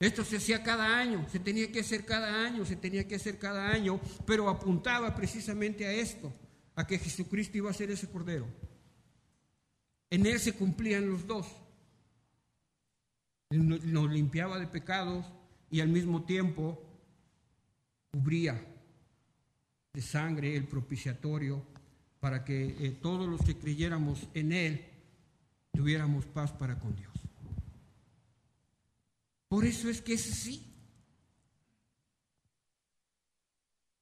Esto 0.00 0.24
se 0.24 0.38
hacía 0.38 0.62
cada 0.62 0.98
año, 0.98 1.26
se 1.30 1.38
tenía 1.38 1.70
que 1.70 1.80
hacer 1.80 2.04
cada 2.04 2.44
año, 2.44 2.64
se 2.64 2.76
tenía 2.76 3.06
que 3.06 3.16
hacer 3.16 3.38
cada 3.38 3.68
año, 3.68 4.00
pero 4.26 4.48
apuntaba 4.48 5.14
precisamente 5.14 5.86
a 5.86 5.92
esto, 5.92 6.32
a 6.74 6.86
que 6.86 6.98
Jesucristo 6.98 7.58
iba 7.58 7.70
a 7.70 7.74
ser 7.74 7.90
ese 7.90 8.08
cordero. 8.08 8.46
En 10.08 10.26
él 10.26 10.40
se 10.40 10.52
cumplían 10.52 11.08
los 11.08 11.26
dos. 11.26 11.46
Nos 13.50 14.10
limpiaba 14.10 14.58
de 14.58 14.66
pecados 14.66 15.26
y 15.70 15.80
al 15.80 15.88
mismo 15.88 16.22
tiempo 16.22 16.80
cubría 18.12 18.64
de 19.92 20.02
sangre 20.02 20.56
el 20.56 20.68
propiciatorio 20.68 21.64
para 22.20 22.44
que 22.44 22.76
eh, 22.78 22.90
todos 23.02 23.28
los 23.28 23.40
que 23.40 23.56
creyéramos 23.56 24.28
en 24.34 24.52
Él 24.52 24.84
tuviéramos 25.72 26.26
paz 26.26 26.52
para 26.52 26.78
con 26.78 26.94
Dios. 26.94 27.12
Por 29.48 29.64
eso 29.64 29.88
es 29.88 30.00
que 30.00 30.12
es 30.12 30.30
así. 30.30 30.64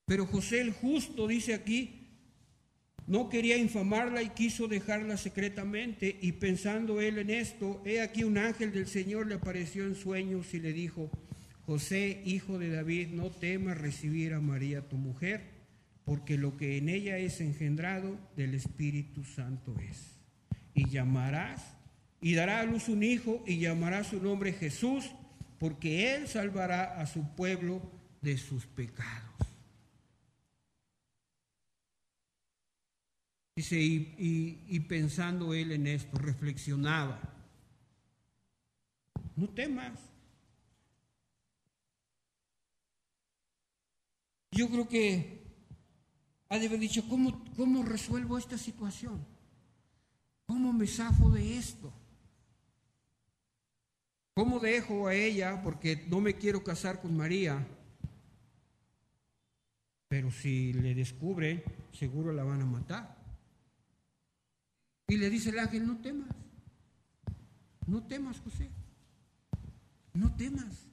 Pero 0.04 0.26
José 0.26 0.60
el 0.60 0.72
justo 0.72 1.26
dice 1.26 1.54
aquí, 1.54 1.97
no 3.08 3.28
quería 3.28 3.56
infamarla 3.56 4.22
y 4.22 4.28
quiso 4.28 4.68
dejarla 4.68 5.16
secretamente, 5.16 6.16
y 6.20 6.32
pensando 6.32 7.00
él 7.00 7.18
en 7.18 7.30
esto, 7.30 7.82
he 7.84 8.00
aquí 8.00 8.22
un 8.22 8.38
ángel 8.38 8.72
del 8.72 8.86
Señor 8.86 9.26
le 9.26 9.34
apareció 9.34 9.84
en 9.84 9.96
sueños 9.96 10.54
y 10.54 10.60
le 10.60 10.72
dijo, 10.72 11.10
José, 11.66 12.22
hijo 12.24 12.58
de 12.58 12.70
David, 12.70 13.08
no 13.08 13.30
temas 13.30 13.76
recibir 13.76 14.32
a 14.34 14.40
María 14.40 14.88
tu 14.88 14.96
mujer 14.96 15.58
porque 16.08 16.38
lo 16.38 16.56
que 16.56 16.78
en 16.78 16.88
ella 16.88 17.18
es 17.18 17.42
engendrado 17.42 18.18
del 18.34 18.54
Espíritu 18.54 19.24
Santo 19.24 19.76
es. 19.78 20.16
Y 20.72 20.88
llamarás 20.88 21.74
y 22.22 22.32
dará 22.34 22.60
a 22.60 22.64
luz 22.64 22.88
un 22.88 23.02
hijo 23.02 23.44
y 23.46 23.58
llamará 23.58 24.02
su 24.04 24.18
nombre 24.18 24.54
Jesús, 24.54 25.04
porque 25.58 26.14
él 26.14 26.26
salvará 26.26 26.98
a 26.98 27.04
su 27.04 27.34
pueblo 27.36 27.82
de 28.22 28.38
sus 28.38 28.64
pecados. 28.64 29.27
Dice, 33.58 33.76
y, 33.76 34.80
pensando 34.86 35.52
él 35.52 35.72
en 35.72 35.88
esto, 35.88 36.16
reflexionaba, 36.16 37.20
no 39.34 39.48
temas. 39.48 39.98
Yo 44.52 44.68
creo 44.68 44.88
que 44.88 45.42
ha 46.48 46.56
de 46.56 46.66
haber 46.68 46.78
dicho, 46.78 47.02
¿cómo, 47.08 47.44
¿cómo 47.56 47.82
resuelvo 47.82 48.38
esta 48.38 48.56
situación? 48.56 49.26
¿Cómo 50.46 50.72
me 50.72 50.86
zafo 50.86 51.28
de 51.28 51.58
esto? 51.58 51.92
¿Cómo 54.34 54.60
dejo 54.60 55.08
a 55.08 55.16
ella 55.16 55.60
porque 55.64 56.06
no 56.08 56.20
me 56.20 56.34
quiero 56.34 56.62
casar 56.62 57.00
con 57.00 57.16
María? 57.16 57.66
Pero 60.06 60.30
si 60.30 60.72
le 60.74 60.94
descubre, 60.94 61.64
seguro 61.90 62.32
la 62.32 62.44
van 62.44 62.62
a 62.62 62.64
matar. 62.64 63.17
Y 65.08 65.16
le 65.16 65.30
dice 65.30 65.48
el 65.48 65.58
ángel, 65.58 65.86
no 65.86 65.98
temas, 65.98 66.28
no 67.86 68.02
temas, 68.06 68.38
José, 68.40 68.68
no 70.12 70.36
temas. 70.36 70.86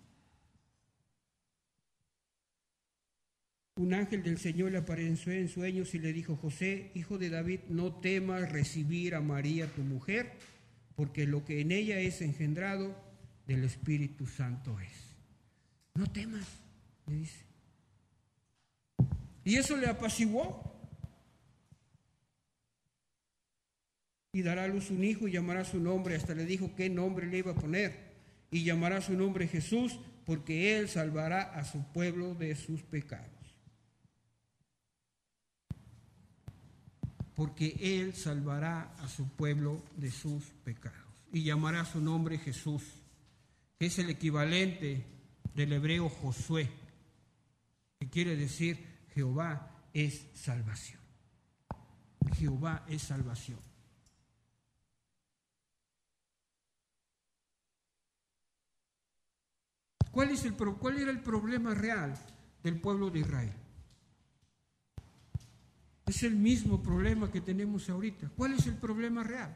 Un 3.75 3.93
ángel 3.93 4.23
del 4.23 4.37
Señor 4.37 4.71
le 4.71 4.77
apareció 4.77 5.33
en 5.33 5.49
sueños 5.49 5.93
y 5.93 5.99
le 5.99 6.13
dijo, 6.13 6.37
José, 6.37 6.91
hijo 6.95 7.17
de 7.17 7.29
David, 7.29 7.59
no 7.67 7.93
temas 7.95 8.49
recibir 8.49 9.15
a 9.15 9.19
María 9.19 9.67
tu 9.67 9.81
mujer, 9.81 10.31
porque 10.95 11.27
lo 11.27 11.43
que 11.43 11.59
en 11.59 11.73
ella 11.73 11.99
es 11.99 12.21
engendrado 12.21 12.95
del 13.47 13.65
Espíritu 13.65 14.27
Santo 14.27 14.79
es. 14.79 15.17
No 15.93 16.09
temas, 16.09 16.47
le 17.07 17.15
dice. 17.17 17.45
Y 19.43 19.57
eso 19.57 19.75
le 19.75 19.87
apaciguó. 19.87 20.74
Y 24.35 24.41
dará 24.41 24.65
a 24.65 24.67
luz 24.67 24.91
un 24.91 25.05
hijo 25.05 25.29
y 25.29 25.31
llamará 25.31 25.63
su 25.63 25.79
nombre. 25.79 26.17
Hasta 26.17 26.35
le 26.35 26.45
dijo 26.45 26.75
qué 26.75 26.89
nombre 26.89 27.25
le 27.25 27.37
iba 27.37 27.53
a 27.53 27.55
poner. 27.55 28.15
Y 28.51 28.65
llamará 28.65 28.99
su 28.99 29.13
nombre 29.13 29.47
Jesús, 29.47 29.97
porque 30.25 30.77
él 30.77 30.89
salvará 30.89 31.43
a 31.53 31.63
su 31.63 31.81
pueblo 31.93 32.35
de 32.35 32.53
sus 32.55 32.81
pecados. 32.81 33.31
Porque 37.33 37.77
él 37.79 38.13
salvará 38.13 38.93
a 38.99 39.07
su 39.07 39.29
pueblo 39.29 39.81
de 39.95 40.11
sus 40.11 40.43
pecados. 40.65 40.99
Y 41.31 41.43
llamará 41.43 41.85
su 41.85 42.01
nombre 42.01 42.37
Jesús 42.37 42.83
que 43.77 43.87
es 43.87 43.99
el 43.99 44.09
equivalente 44.09 45.05
del 45.53 45.73
hebreo 45.73 46.09
Josué, 46.09 46.69
que 47.99 48.09
quiere 48.09 48.35
decir 48.35 48.85
Jehová 49.13 49.71
es 49.93 50.27
salvación. 50.33 51.01
Jehová 52.37 52.85
es 52.89 53.01
salvación. 53.01 53.59
¿Cuál, 60.15 60.29
es 60.29 60.45
el, 60.45 60.55
¿Cuál 60.55 60.97
era 60.97 61.11
el 61.11 61.19
problema 61.19 61.73
real 61.73 62.17
del 62.63 62.79
pueblo 62.79 63.09
de 63.09 63.19
Israel? 63.19 63.51
Es 66.05 66.23
el 66.23 66.37
mismo 66.37 66.81
problema 66.81 67.29
que 67.29 67.41
tenemos 67.41 67.89
ahorita. 67.89 68.29
¿Cuál 68.29 68.53
es 68.53 68.65
el 68.65 68.75
problema 68.77 69.23
real? 69.23 69.53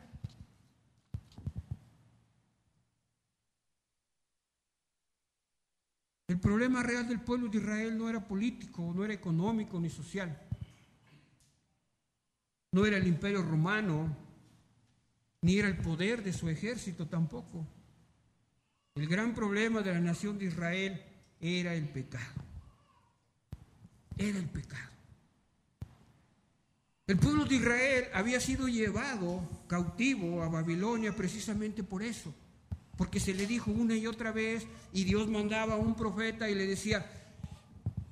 El 6.27 6.41
problema 6.41 6.83
real 6.83 7.07
del 7.07 7.21
pueblo 7.21 7.47
de 7.47 7.59
Israel 7.59 7.97
no 7.97 8.09
era 8.09 8.27
político, 8.27 8.91
no 8.93 9.05
era 9.05 9.13
económico 9.13 9.79
ni 9.79 9.89
social. 9.89 10.45
No 12.73 12.85
era 12.85 12.97
el 12.97 13.07
imperio 13.07 13.43
romano, 13.43 14.13
ni 15.41 15.57
era 15.57 15.69
el 15.69 15.77
poder 15.77 16.21
de 16.21 16.33
su 16.33 16.49
ejército 16.49 17.07
tampoco. 17.07 17.65
El 18.99 19.07
gran 19.07 19.33
problema 19.33 19.81
de 19.81 19.93
la 19.93 20.01
nación 20.01 20.37
de 20.37 20.47
Israel 20.47 21.01
era 21.39 21.73
el 21.73 21.87
pecado. 21.87 22.43
Era 24.17 24.37
el 24.37 24.49
pecado. 24.49 24.89
El 27.07 27.17
pueblo 27.17 27.45
de 27.45 27.55
Israel 27.55 28.07
había 28.13 28.41
sido 28.41 28.67
llevado 28.67 29.41
cautivo 29.69 30.43
a 30.43 30.49
Babilonia 30.49 31.15
precisamente 31.15 31.81
por 31.81 32.03
eso 32.03 32.35
porque 32.97 33.21
se 33.21 33.33
le 33.33 33.47
dijo 33.47 33.71
una 33.71 33.95
y 33.95 34.05
otra 34.05 34.33
vez 34.33 34.67
y 34.91 35.05
Dios 35.05 35.29
mandaba 35.29 35.75
a 35.75 35.77
un 35.77 35.95
profeta 35.95 36.49
y 36.49 36.55
le 36.55 36.67
decía, 36.67 37.09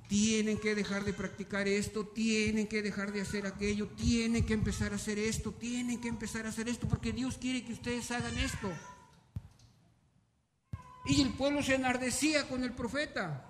tienen 0.08 0.56
que 0.56 0.74
dejar 0.74 1.04
de 1.04 1.12
practicar 1.12 1.68
esto, 1.68 2.06
tienen 2.06 2.66
que 2.66 2.80
dejar 2.80 3.12
de 3.12 3.20
hacer 3.20 3.46
aquello, 3.46 3.88
tienen 3.88 4.46
que 4.46 4.54
empezar 4.54 4.92
a 4.92 4.96
hacer 4.96 5.18
esto, 5.18 5.52
tienen 5.52 6.00
que 6.00 6.08
empezar 6.08 6.46
a 6.46 6.48
hacer 6.48 6.70
esto, 6.70 6.88
porque 6.88 7.12
Dios 7.12 7.36
quiere 7.36 7.62
que 7.62 7.74
ustedes 7.74 8.10
hagan 8.10 8.38
esto. 8.38 8.72
Y 11.08 11.22
el 11.22 11.30
pueblo 11.30 11.62
se 11.62 11.74
enardecía 11.74 12.46
con 12.46 12.62
el 12.62 12.74
profeta. 12.74 13.42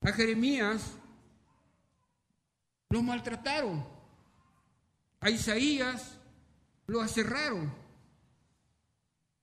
A 0.00 0.12
Jeremías 0.12 0.82
lo 2.90 3.02
maltrataron. 3.02 3.86
A 5.20 5.30
Isaías 5.30 6.18
lo 6.88 7.00
aserraron. 7.00 7.72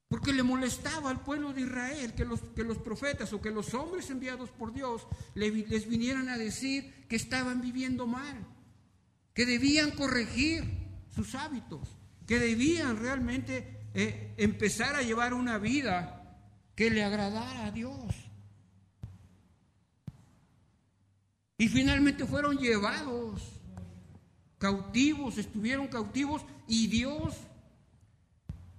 Porque 0.10 0.34
le 0.34 0.44
molestaba 0.44 1.10
al 1.10 1.22
pueblo 1.22 1.54
de 1.54 1.62
Israel 1.62 2.14
que 2.14 2.26
los, 2.26 2.42
que 2.42 2.64
los 2.64 2.78
profetas 2.78 3.32
o 3.32 3.42
que 3.42 3.52
los 3.52 3.74
hombres 3.74 4.10
enviados 4.10 4.50
por 4.50 4.74
Dios 4.74 5.08
les 5.34 5.88
vinieran 5.88 6.28
a 6.28 6.38
decir 6.38 7.06
que 7.08 7.16
estaban 7.16 7.62
viviendo 7.62 8.06
mal, 8.06 8.46
que 9.34 9.46
debían 9.46 9.92
corregir 9.92 10.64
sus 11.16 11.36
hábitos, 11.36 11.88
que 12.28 12.38
debían 12.38 12.98
realmente 12.98 13.88
eh, 13.94 14.34
empezar 14.38 14.96
a 14.96 15.02
llevar 15.02 15.34
una 15.34 15.58
vida 15.58 16.25
que 16.76 16.90
le 16.90 17.04
agradara 17.04 17.66
a 17.66 17.72
Dios. 17.72 18.14
Y 21.58 21.70
finalmente 21.70 22.26
fueron 22.26 22.58
llevados 22.58 23.42
cautivos, 24.58 25.38
estuvieron 25.38 25.88
cautivos 25.88 26.42
y 26.68 26.88
Dios 26.88 27.36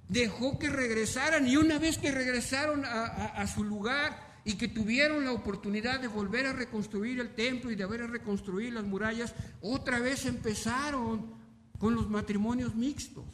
dejó 0.08 0.58
que 0.58 0.68
regresaran 0.68 1.48
y 1.48 1.56
una 1.56 1.78
vez 1.78 1.98
que 1.98 2.10
regresaron 2.10 2.84
a, 2.84 3.46
su 3.46 3.64
lugar 3.64 4.40
y 4.44 4.54
que 4.54 4.68
tuvieron 4.68 5.24
la 5.24 5.32
oportunidad 5.32 6.00
de 6.00 6.08
volver 6.08 6.46
a 6.46 6.52
reconstruir 6.52 7.18
el 7.18 7.34
templo 7.34 7.70
y 7.70 7.76
de 7.76 7.84
volver 7.84 8.02
a 8.02 8.06
reconstruir 8.06 8.72
las 8.72 8.84
murallas, 8.84 9.34
otra 9.60 9.98
vez 9.98 10.26
empezaron 10.26 11.34
con 11.78 11.94
los 11.94 12.08
matrimonios 12.08 12.74
mixtos. 12.74 13.24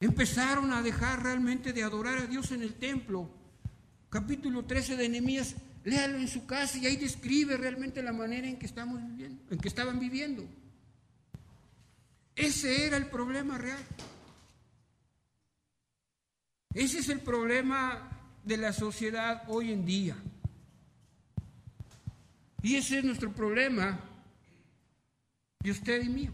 Empezaron 0.00 0.72
a 0.72 0.82
dejar 0.82 1.22
realmente 1.22 1.74
de 1.74 1.82
adorar 1.82 2.16
a 2.18 2.26
Dios 2.26 2.50
en 2.52 2.62
el 2.62 2.74
templo. 2.74 3.30
Capítulo 4.08 4.64
13 4.64 4.96
de 4.96 5.10
Nehemías, 5.10 5.56
léalo 5.84 6.18
en 6.18 6.26
su 6.26 6.46
casa 6.46 6.78
y 6.78 6.86
ahí 6.86 6.96
describe 6.96 7.58
realmente 7.58 8.02
la 8.02 8.12
manera 8.12 8.48
en 8.48 8.58
que 8.58 8.64
estamos 8.64 8.98
viviendo, 9.06 9.42
en 9.50 9.58
que 9.58 9.68
estaban 9.68 10.00
viviendo. 10.00 10.42
Ese 12.34 12.86
era 12.86 12.96
el 12.96 13.06
problema 13.06 13.58
real. 13.58 13.84
Ese 16.72 17.00
es 17.00 17.08
el 17.10 17.20
problema 17.20 18.08
de 18.44 18.56
la 18.56 18.72
sociedad 18.72 19.44
hoy 19.48 19.70
en 19.70 19.84
día. 19.84 20.16
Y 22.62 22.76
ese 22.76 22.98
es 22.98 23.04
nuestro 23.04 23.32
problema, 23.32 24.00
de 25.62 25.70
usted 25.70 26.02
y 26.02 26.08
mío. 26.08 26.30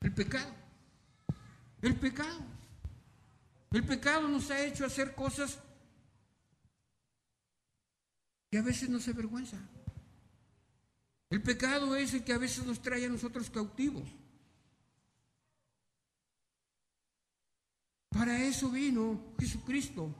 El 0.00 0.12
pecado. 0.12 0.59
El 1.82 1.96
pecado. 1.96 2.40
El 3.70 3.84
pecado 3.84 4.28
nos 4.28 4.50
ha 4.50 4.64
hecho 4.64 4.84
hacer 4.84 5.14
cosas 5.14 5.58
que 8.50 8.58
a 8.58 8.62
veces 8.62 8.88
nos 8.88 9.06
avergüenza. 9.08 9.58
El 11.30 11.42
pecado 11.42 11.94
es 11.94 12.12
el 12.14 12.24
que 12.24 12.32
a 12.32 12.38
veces 12.38 12.66
nos 12.66 12.82
trae 12.82 13.06
a 13.06 13.08
nosotros 13.08 13.48
cautivos. 13.48 14.08
Para 18.08 18.42
eso 18.42 18.70
vino 18.70 19.34
Jesucristo. 19.38 20.12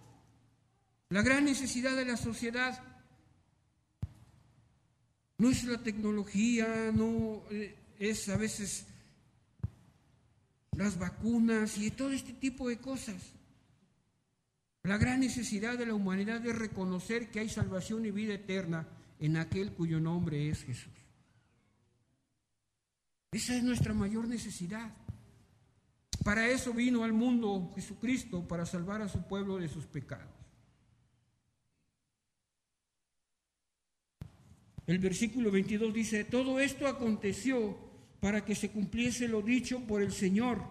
La 1.09 1.23
gran 1.23 1.45
necesidad 1.45 1.97
de 1.97 2.05
la 2.05 2.17
sociedad 2.17 2.81
no 5.39 5.51
es 5.51 5.65
la 5.65 5.83
tecnología, 5.83 6.93
no 6.95 7.43
eh, 7.51 7.77
es 7.99 8.29
a 8.29 8.37
veces 8.37 8.87
las 10.81 10.99
vacunas 10.99 11.77
y 11.77 11.91
todo 11.91 12.11
este 12.11 12.33
tipo 12.33 12.69
de 12.69 12.79
cosas. 12.79 13.35
La 14.83 14.97
gran 14.97 15.21
necesidad 15.21 15.77
de 15.77 15.85
la 15.85 15.95
humanidad 15.95 16.45
es 16.47 16.57
reconocer 16.57 17.31
que 17.31 17.41
hay 17.41 17.51
salvación 17.51 18.07
y 18.07 18.11
vida 18.11 18.35
eterna 18.35 18.89
en 19.19 19.37
aquel 19.37 19.73
cuyo 19.73 20.01
nombre 20.01 20.49
es 20.49 20.65
Jesús. 20.65 20.93
Esa 23.31 23.55
es 23.57 23.63
nuestra 23.63 23.93
mayor 23.93 24.27
necesidad. 24.27 24.91
Para 26.25 26.49
eso 26.49 26.73
vino 26.73 27.05
al 27.05 27.13
mundo 27.13 27.71
Jesucristo, 27.75 28.49
para 28.49 28.65
salvar 28.65 29.03
a 29.03 29.09
su 29.09 29.23
pueblo 29.29 29.59
de 29.59 29.69
sus 29.69 29.85
pecados. 29.85 30.35
El 34.87 34.99
versículo 34.99 35.51
22 35.51 35.93
dice, 35.93 36.25
todo 36.25 36.59
esto 36.59 36.89
aconteció 36.89 37.90
para 38.21 38.45
que 38.45 38.55
se 38.55 38.71
cumpliese 38.71 39.27
lo 39.29 39.43
dicho 39.43 39.81
por 39.87 40.03
el 40.03 40.13
Señor 40.13 40.63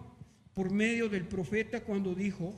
por 0.54 0.70
medio 0.70 1.08
del 1.08 1.26
profeta 1.26 1.84
cuando 1.84 2.14
dijo, 2.14 2.54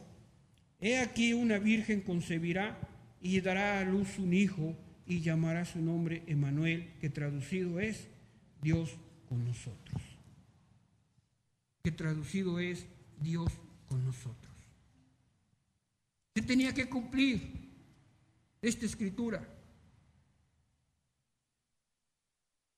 he 0.81 0.99
aquí 0.99 1.33
una 1.33 1.59
virgen 1.59 2.01
concebirá 2.01 2.79
y 3.21 3.41
dará 3.41 3.81
a 3.81 3.85
luz 3.85 4.19
un 4.19 4.35
hijo 4.35 4.77
y 5.07 5.21
llamará 5.21 5.65
su 5.65 5.81
nombre 5.81 6.23
Emanuel, 6.27 6.93
que 7.01 7.11
traducido 7.11 7.81
es 7.81 8.09
Dios 8.61 8.91
con 9.29 9.45
nosotros. 9.45 10.03
Que 11.83 11.91
traducido 11.91 12.59
es 12.59 12.87
Dios 13.21 13.53
con 13.89 14.05
nosotros. 14.05 14.53
Se 16.35 16.43
tenía 16.43 16.73
que 16.73 16.89
cumplir 16.89 17.53
esta 18.63 18.87
escritura. 18.87 19.47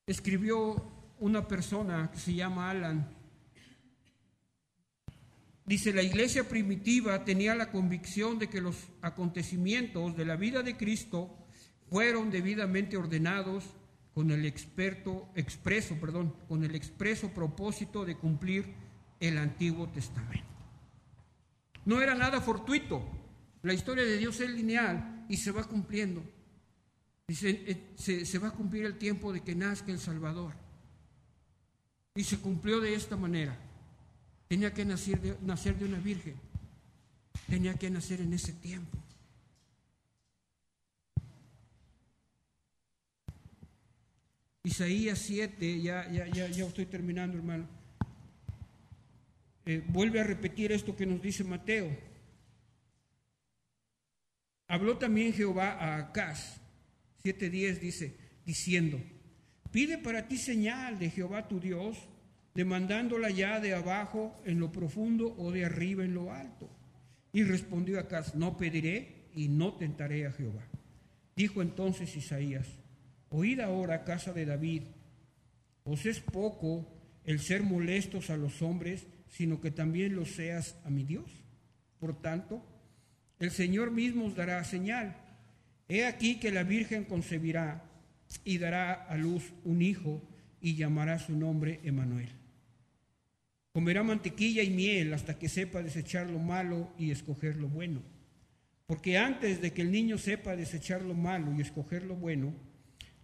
Escribió 0.07 0.94
una 1.21 1.47
persona 1.47 2.11
que 2.13 2.19
se 2.19 2.35
llama 2.35 2.71
Alan. 2.71 3.09
Dice, 5.67 5.93
la 5.93 6.03
iglesia 6.03 6.47
primitiva 6.47 7.25
tenía 7.25 7.55
la 7.55 7.71
convicción 7.71 8.39
de 8.39 8.49
que 8.49 8.61
los 8.61 8.77
acontecimientos 9.01 10.15
de 10.17 10.27
la 10.27 10.37
vida 10.37 10.63
de 10.63 10.77
Cristo 10.77 11.35
fueron 11.89 12.31
debidamente 12.31 12.97
ordenados 12.97 13.65
con 14.13 14.31
el 14.31 14.45
experto, 14.45 15.29
expreso, 15.35 15.97
perdón, 16.01 16.35
con 16.49 16.65
el 16.65 16.75
expreso 16.75 17.31
propósito 17.31 18.05
de 18.05 18.17
cumplir 18.17 18.75
el 19.21 19.39
Antiguo 19.39 19.89
Testamento. 19.89 20.45
No 21.85 22.01
era 22.01 22.15
nada 22.15 22.41
fortuito. 22.41 23.03
La 23.63 23.73
historia 23.73 24.05
de 24.05 24.19
Dios 24.19 24.41
es 24.41 24.51
lineal 24.51 25.25
y 25.29 25.39
se 25.39 25.51
va 25.51 25.65
cumpliendo. 25.65 26.23
Dice, 27.27 27.65
eh, 27.67 27.95
se, 27.97 28.27
se 28.27 28.39
va 28.39 28.49
a 28.49 28.53
cumplir 28.53 28.85
el 28.85 28.99
tiempo 28.99 29.33
de 29.33 29.41
que 29.41 29.55
nazca 29.55 29.91
el 29.91 29.99
Salvador. 29.99 30.64
Y 32.15 32.23
se 32.23 32.39
cumplió 32.39 32.81
de 32.81 32.95
esta 32.95 33.17
manera. 33.17 33.57
Tenía 34.49 34.73
que 34.73 34.85
nacer 34.85 35.21
de, 35.21 35.37
nacer 35.43 35.77
de 35.77 35.85
una 35.85 35.99
virgen. 35.99 36.35
Tenía 37.49 37.75
que 37.75 37.91
nacer 37.91 38.21
en 38.21 38.33
ese 38.33 38.53
tiempo. 38.53 38.97
Isaías 44.63 45.19
7, 45.19 45.83
ya, 45.83 46.11
ya, 46.11 46.27
ya, 46.27 46.49
ya 46.49 46.65
estoy 46.65 46.87
terminando, 46.87 47.37
hermano. 47.37 47.69
Eh, 49.67 49.83
vuelve 49.89 50.21
a 50.21 50.25
repetir 50.25 50.73
esto 50.73 50.95
que 50.95 51.07
nos 51.07 51.21
dice 51.21 51.43
Mateo. 51.45 51.95
Habló 54.69 54.97
también 54.97 55.33
Jehová 55.33 55.73
a 55.73 55.99
Acaz, 55.99 56.61
7.10 57.23 57.79
dice, 57.79 58.17
diciendo, 58.47 59.01
pide 59.75 59.99
para 59.99 60.29
ti 60.29 60.39
señal 60.39 61.01
de 61.01 61.11
Jehová 61.11 61.49
tu 61.49 61.59
Dios, 61.59 61.99
demandándola 62.55 63.29
ya 63.31 63.59
de 63.59 63.75
abajo 63.75 64.33
en 64.45 64.61
lo 64.61 64.71
profundo 64.71 65.35
o 65.37 65.51
de 65.51 65.65
arriba 65.65 66.05
en 66.05 66.15
lo 66.15 66.33
alto. 66.33 66.71
Y 67.33 67.43
respondió 67.43 67.99
Acaz, 67.99 68.37
no 68.37 68.57
pediré 68.57 69.27
y 69.35 69.49
no 69.49 69.75
tentaré 69.75 70.27
a 70.27 70.31
Jehová. 70.31 70.63
Dijo 71.35 71.61
entonces 71.61 72.15
Isaías, 72.15 72.69
oíd 73.31 73.59
ahora, 73.59 74.05
casa 74.05 74.33
de 74.33 74.47
David, 74.47 74.85
os 75.83 76.07
es 76.07 76.21
poco 76.21 76.87
el 77.25 77.41
ser 77.41 77.65
molestos 77.65 78.31
a 78.31 78.37
los 78.37 78.63
hombres, 78.63 79.09
sino 79.27 79.61
que 79.61 79.73
también 79.73 80.15
lo 80.15 80.25
seas 80.25 80.77
a 80.85 80.91
mi 80.91 81.03
Dios. 81.03 81.29
Por 81.99 82.23
tanto, 82.23 82.65
el 83.41 83.51
Señor 83.51 83.91
mismo 83.91 84.27
os 84.27 84.37
dará 84.37 84.63
señal. 84.63 85.17
He 85.89 86.07
aquí 86.07 86.39
que 86.39 86.53
la 86.53 86.63
Virgen 86.63 87.03
concebirá 87.03 87.91
y 88.45 88.59
dará 88.59 88.93
a 88.93 89.17
luz 89.17 89.53
un 89.65 89.83
hijo 89.83 90.23
y 90.61 90.77
llamará 90.77 91.19
su 91.19 91.37
nombre 91.37 91.81
Emanuel. 91.85 92.29
Comerá 93.73 94.03
mantequilla 94.03 94.63
y 94.63 94.71
miel 94.71 95.13
hasta 95.15 95.39
que 95.39 95.49
sepa 95.49 95.83
desechar 95.83 96.31
lo 96.31 96.39
malo 96.39 96.93
y 96.99 97.11
escoger 97.11 97.57
lo 97.57 97.69
bueno. 97.69 98.03
Porque 98.87 99.19
antes 99.19 99.61
de 99.61 99.73
que 99.73 99.83
el 99.83 99.91
niño 99.91 100.19
sepa 100.19 100.57
desechar 100.57 101.03
lo 101.03 101.15
malo 101.15 101.53
y 101.57 101.61
escoger 101.61 102.05
lo 102.05 102.15
bueno, 102.15 102.55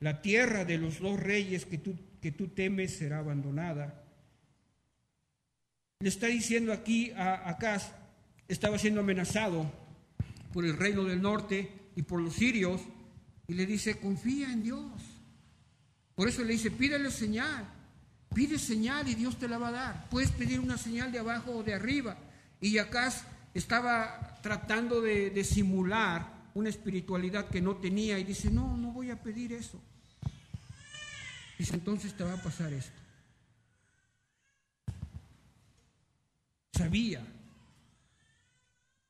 la 0.00 0.22
tierra 0.22 0.64
de 0.64 0.78
los 0.78 0.98
dos 0.98 1.20
reyes 1.20 1.66
que 1.66 1.78
tú, 1.78 1.94
que 2.20 2.32
tú 2.32 2.48
temes 2.48 2.96
será 2.96 3.18
abandonada 3.18 4.00
le 6.02 6.08
está 6.08 6.28
diciendo 6.28 6.72
aquí 6.72 7.10
a 7.10 7.50
Acaz, 7.50 7.92
estaba 8.48 8.78
siendo 8.78 9.02
amenazado 9.02 9.70
por 10.50 10.64
el 10.64 10.78
reino 10.78 11.04
del 11.04 11.20
norte 11.20 11.70
y 11.94 12.00
por 12.00 12.22
los 12.22 12.32
sirios, 12.32 12.80
y 13.50 13.54
le 13.54 13.66
dice, 13.66 13.98
confía 13.98 14.52
en 14.52 14.62
Dios. 14.62 14.92
Por 16.14 16.28
eso 16.28 16.44
le 16.44 16.52
dice, 16.52 16.70
pídele 16.70 17.10
señal, 17.10 17.68
pide 18.32 18.60
señal 18.60 19.08
y 19.08 19.16
Dios 19.16 19.40
te 19.40 19.48
la 19.48 19.58
va 19.58 19.68
a 19.68 19.72
dar. 19.72 20.08
Puedes 20.08 20.30
pedir 20.30 20.60
una 20.60 20.78
señal 20.78 21.10
de 21.10 21.18
abajo 21.18 21.56
o 21.56 21.62
de 21.64 21.74
arriba. 21.74 22.16
Y 22.60 22.78
Acaz 22.78 23.24
estaba 23.52 24.38
tratando 24.40 25.00
de, 25.00 25.30
de 25.30 25.42
simular 25.42 26.32
una 26.54 26.68
espiritualidad 26.68 27.48
que 27.48 27.60
no 27.60 27.74
tenía 27.74 28.20
y 28.20 28.22
dice, 28.22 28.50
no, 28.50 28.76
no 28.76 28.92
voy 28.92 29.10
a 29.10 29.20
pedir 29.20 29.52
eso. 29.52 29.82
Dice, 31.58 31.74
entonces 31.74 32.16
te 32.16 32.22
va 32.22 32.34
a 32.34 32.42
pasar 32.42 32.72
esto. 32.72 33.00
sabía 36.72 37.20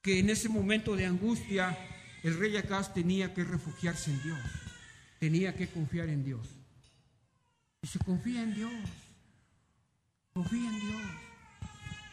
que 0.01 0.19
en 0.19 0.31
ese 0.31 0.49
momento 0.49 0.97
de 0.97 1.07
angustia 1.07 1.79
el 2.23 2.39
rey 2.39 2.57
Acaz 2.57 2.93
tenía 2.93 3.33
que 3.35 3.45
refugiarse 3.45 4.11
en 4.11 4.23
Dios, 4.23 4.41
tenía 5.19 5.55
que 5.55 5.69
confiar 5.69 6.09
en 6.09 6.25
Dios. 6.25 6.47
Y 7.83 7.87
se 7.87 7.99
confía 7.99 8.43
en 8.43 8.55
Dios, 8.55 8.73
confía 10.33 10.69
en 10.69 10.81
Dios. 10.81 11.03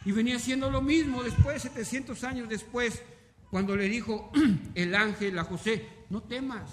Y 0.05 0.11
venía 0.11 0.37
haciendo 0.37 0.71
lo 0.71 0.81
mismo 0.81 1.23
después, 1.23 1.61
700 1.61 2.23
años 2.23 2.47
después, 2.47 3.01
cuando 3.49 3.75
le 3.75 3.89
dijo 3.89 4.31
el 4.75 4.95
ángel 4.95 5.37
a 5.37 5.43
José, 5.43 5.87
no 6.09 6.23
temas, 6.23 6.69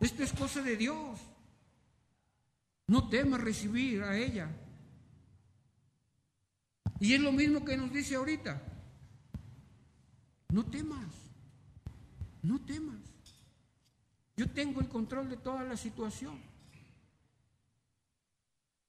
esto 0.00 0.22
es 0.22 0.32
cosa 0.32 0.62
de 0.62 0.76
Dios, 0.76 1.18
no 2.86 3.08
temas 3.08 3.40
recibir 3.40 4.02
a 4.02 4.16
ella, 4.16 4.48
y 7.00 7.14
es 7.14 7.20
lo 7.20 7.32
mismo 7.32 7.64
que 7.64 7.76
nos 7.76 7.92
dice 7.92 8.16
ahorita. 8.16 8.60
No 10.50 10.64
temas, 10.64 11.06
no 12.48 12.58
temas. 12.64 12.96
Yo 14.34 14.50
tengo 14.50 14.80
el 14.80 14.88
control 14.88 15.28
de 15.28 15.36
toda 15.36 15.62
la 15.64 15.76
situación. 15.76 16.40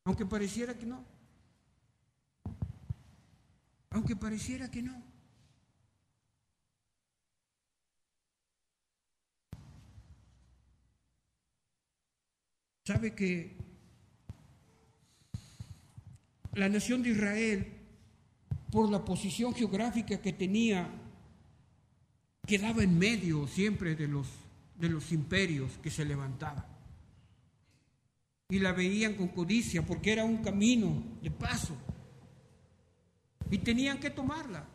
Aunque 0.06 0.26
pareciera 0.26 0.74
que 0.78 0.86
no. 0.86 1.04
Aunque 3.90 4.16
pareciera 4.16 4.72
que 4.72 4.82
no. 4.82 5.04
Sabe 12.86 13.14
que 13.14 13.58
la 16.54 16.70
nación 16.70 17.04
de 17.04 17.10
Israel 17.10 17.76
por 18.72 18.90
la 18.90 19.04
posición 19.04 19.54
geográfica 19.54 20.22
que 20.22 20.32
tenía, 20.34 20.90
quedaba 22.50 22.82
en 22.82 22.98
medio 22.98 23.46
siempre 23.46 23.96
de 23.96 24.08
los, 24.08 24.28
de 24.76 24.90
los 24.90 25.12
imperios 25.12 25.78
que 25.84 25.92
se 25.92 26.04
levantaban. 26.04 26.66
Y 28.50 28.58
la 28.58 28.72
veían 28.72 29.14
con 29.14 29.28
codicia 29.28 29.86
porque 29.86 30.12
era 30.12 30.24
un 30.24 30.38
camino 30.38 31.04
de 31.22 31.30
paso. 31.30 31.78
Y 33.52 33.60
tenían 33.60 34.00
que 34.00 34.10
tomarla, 34.10 34.66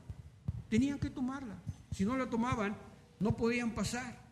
tenían 0.70 1.01
que 1.01 1.11
tomarla. 1.11 1.61
Si 1.91 2.05
no 2.05 2.16
la 2.16 2.31
tomaban, 2.31 2.77
no 3.18 3.37
podían 3.37 3.72
pasar. 3.72 4.22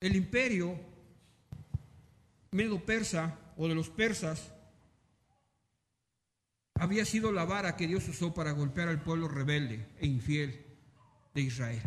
El 0.00 0.16
imperio 0.16 0.80
medo-persa 2.52 3.38
o 3.58 3.68
de 3.68 3.74
los 3.74 3.90
persas 3.90 4.50
había 6.76 7.04
sido 7.04 7.32
la 7.32 7.44
vara 7.44 7.76
que 7.76 7.86
Dios 7.86 8.08
usó 8.08 8.32
para 8.32 8.52
golpear 8.52 8.88
al 8.88 9.02
pueblo 9.02 9.28
rebelde 9.28 9.86
e 9.98 10.06
infiel 10.06 10.69
de 11.34 11.40
Israel. 11.42 11.82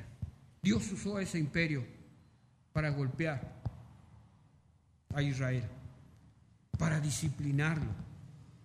Dios 0.61 0.91
usó 0.91 1.19
ese 1.19 1.39
imperio 1.39 1.85
para 2.71 2.89
golpear 2.89 3.53
a 5.13 5.21
Israel, 5.21 5.63
para 6.77 6.99
disciplinarlo, 6.99 7.91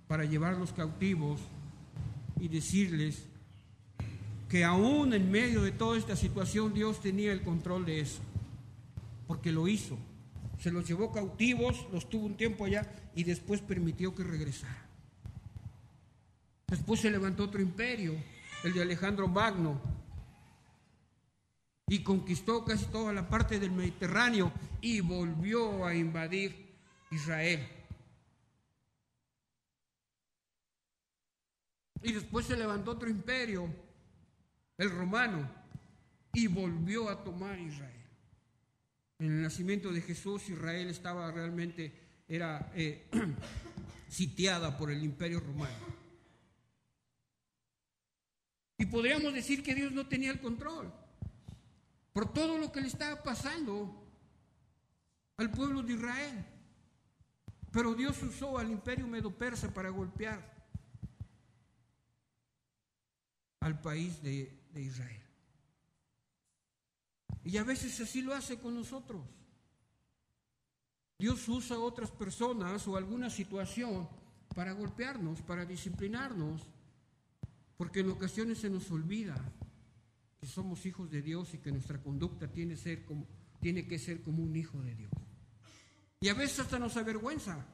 para 0.06 0.24
llevarlos 0.24 0.72
cautivos 0.72 1.40
y 2.40 2.48
decirles 2.48 3.24
que 4.48 4.64
aún 4.64 5.12
en 5.12 5.30
medio 5.30 5.62
de 5.62 5.72
toda 5.72 5.98
esta 5.98 6.16
situación 6.16 6.72
Dios 6.72 7.00
tenía 7.00 7.32
el 7.32 7.42
control 7.42 7.84
de 7.84 8.00
eso, 8.00 8.20
porque 9.26 9.52
lo 9.52 9.68
hizo, 9.68 9.98
se 10.58 10.72
los 10.72 10.88
llevó 10.88 11.12
cautivos, 11.12 11.86
los 11.92 12.08
tuvo 12.08 12.26
un 12.26 12.36
tiempo 12.36 12.64
allá 12.64 12.90
y 13.14 13.24
después 13.24 13.60
permitió 13.60 14.14
que 14.14 14.24
regresaran. 14.24 14.88
Después 16.66 17.00
se 17.00 17.10
levantó 17.10 17.44
otro 17.44 17.60
imperio, 17.60 18.14
el 18.64 18.72
de 18.72 18.82
Alejandro 18.82 19.28
Magno, 19.28 19.80
y 21.88 22.02
conquistó 22.02 22.64
casi 22.64 22.86
toda 22.86 23.12
la 23.12 23.28
parte 23.28 23.58
del 23.58 23.70
Mediterráneo 23.70 24.52
y 24.80 25.00
volvió 25.00 25.86
a 25.86 25.94
invadir 25.94 26.74
Israel. 27.10 27.66
Y 32.02 32.12
después 32.12 32.46
se 32.46 32.56
levantó 32.56 32.92
otro 32.92 33.08
imperio, 33.08 33.72
el 34.76 34.90
romano, 34.90 35.50
y 36.32 36.46
volvió 36.46 37.08
a 37.08 37.24
tomar 37.24 37.58
Israel. 37.58 37.92
En 39.18 39.32
el 39.32 39.42
nacimiento 39.42 39.90
de 39.90 40.00
Jesús, 40.00 40.48
Israel 40.48 40.88
estaba 40.90 41.32
realmente, 41.32 41.92
era 42.28 42.70
eh, 42.76 43.08
sitiada 44.08 44.76
por 44.76 44.90
el 44.90 45.02
imperio 45.02 45.40
romano. 45.40 45.98
Y 48.76 48.86
podríamos 48.86 49.34
decir 49.34 49.62
que 49.62 49.74
Dios 49.74 49.90
no 49.90 50.06
tenía 50.06 50.30
el 50.30 50.40
control 50.40 50.92
por 52.18 52.32
todo 52.32 52.58
lo 52.58 52.72
que 52.72 52.80
le 52.80 52.88
estaba 52.88 53.22
pasando 53.22 53.94
al 55.36 55.52
pueblo 55.52 55.84
de 55.84 55.92
Israel. 55.92 56.44
Pero 57.70 57.94
Dios 57.94 58.20
usó 58.24 58.58
al 58.58 58.72
imperio 58.72 59.06
medo-persa 59.06 59.72
para 59.72 59.90
golpear 59.90 60.52
al 63.60 63.80
país 63.80 64.20
de, 64.20 64.52
de 64.72 64.82
Israel. 64.82 65.22
Y 67.44 67.56
a 67.56 67.62
veces 67.62 68.00
así 68.00 68.20
lo 68.20 68.34
hace 68.34 68.58
con 68.58 68.74
nosotros. 68.74 69.24
Dios 71.20 71.48
usa 71.48 71.76
a 71.76 71.80
otras 71.80 72.10
personas 72.10 72.84
o 72.88 72.96
alguna 72.96 73.30
situación 73.30 74.08
para 74.56 74.72
golpearnos, 74.72 75.40
para 75.42 75.64
disciplinarnos, 75.64 76.62
porque 77.76 78.00
en 78.00 78.10
ocasiones 78.10 78.58
se 78.58 78.70
nos 78.70 78.90
olvida 78.90 79.36
que 80.40 80.46
somos 80.46 80.86
hijos 80.86 81.10
de 81.10 81.22
Dios 81.22 81.52
y 81.54 81.58
que 81.58 81.72
nuestra 81.72 82.00
conducta 82.00 82.48
tiene, 82.48 82.74
que 82.76 83.98
ser 83.98 84.22
como 84.22 84.42
un 84.42 84.56
hijo 84.56 84.80
de 84.82 84.94
Dios. 84.94 85.10
Y 86.20 86.28
a 86.28 86.34
veces 86.34 86.60
hasta 86.60 86.78
nos 86.78 86.96
avergüenza, 86.96 87.66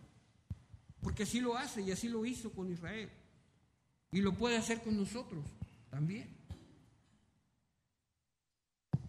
porque 1.01 1.25
así 1.25 1.41
lo 1.41 1.57
hace 1.57 1.83
y 1.83 1.91
así 1.91 2.09
lo 2.09 2.25
hizo 2.25 2.53
con 2.53 2.71
Israel. 2.71 3.11
Y 4.13 4.21
lo 4.21 4.33
puede 4.35 4.57
hacer 4.57 4.83
con 4.83 4.97
nosotros 4.97 5.45
también. 5.91 6.29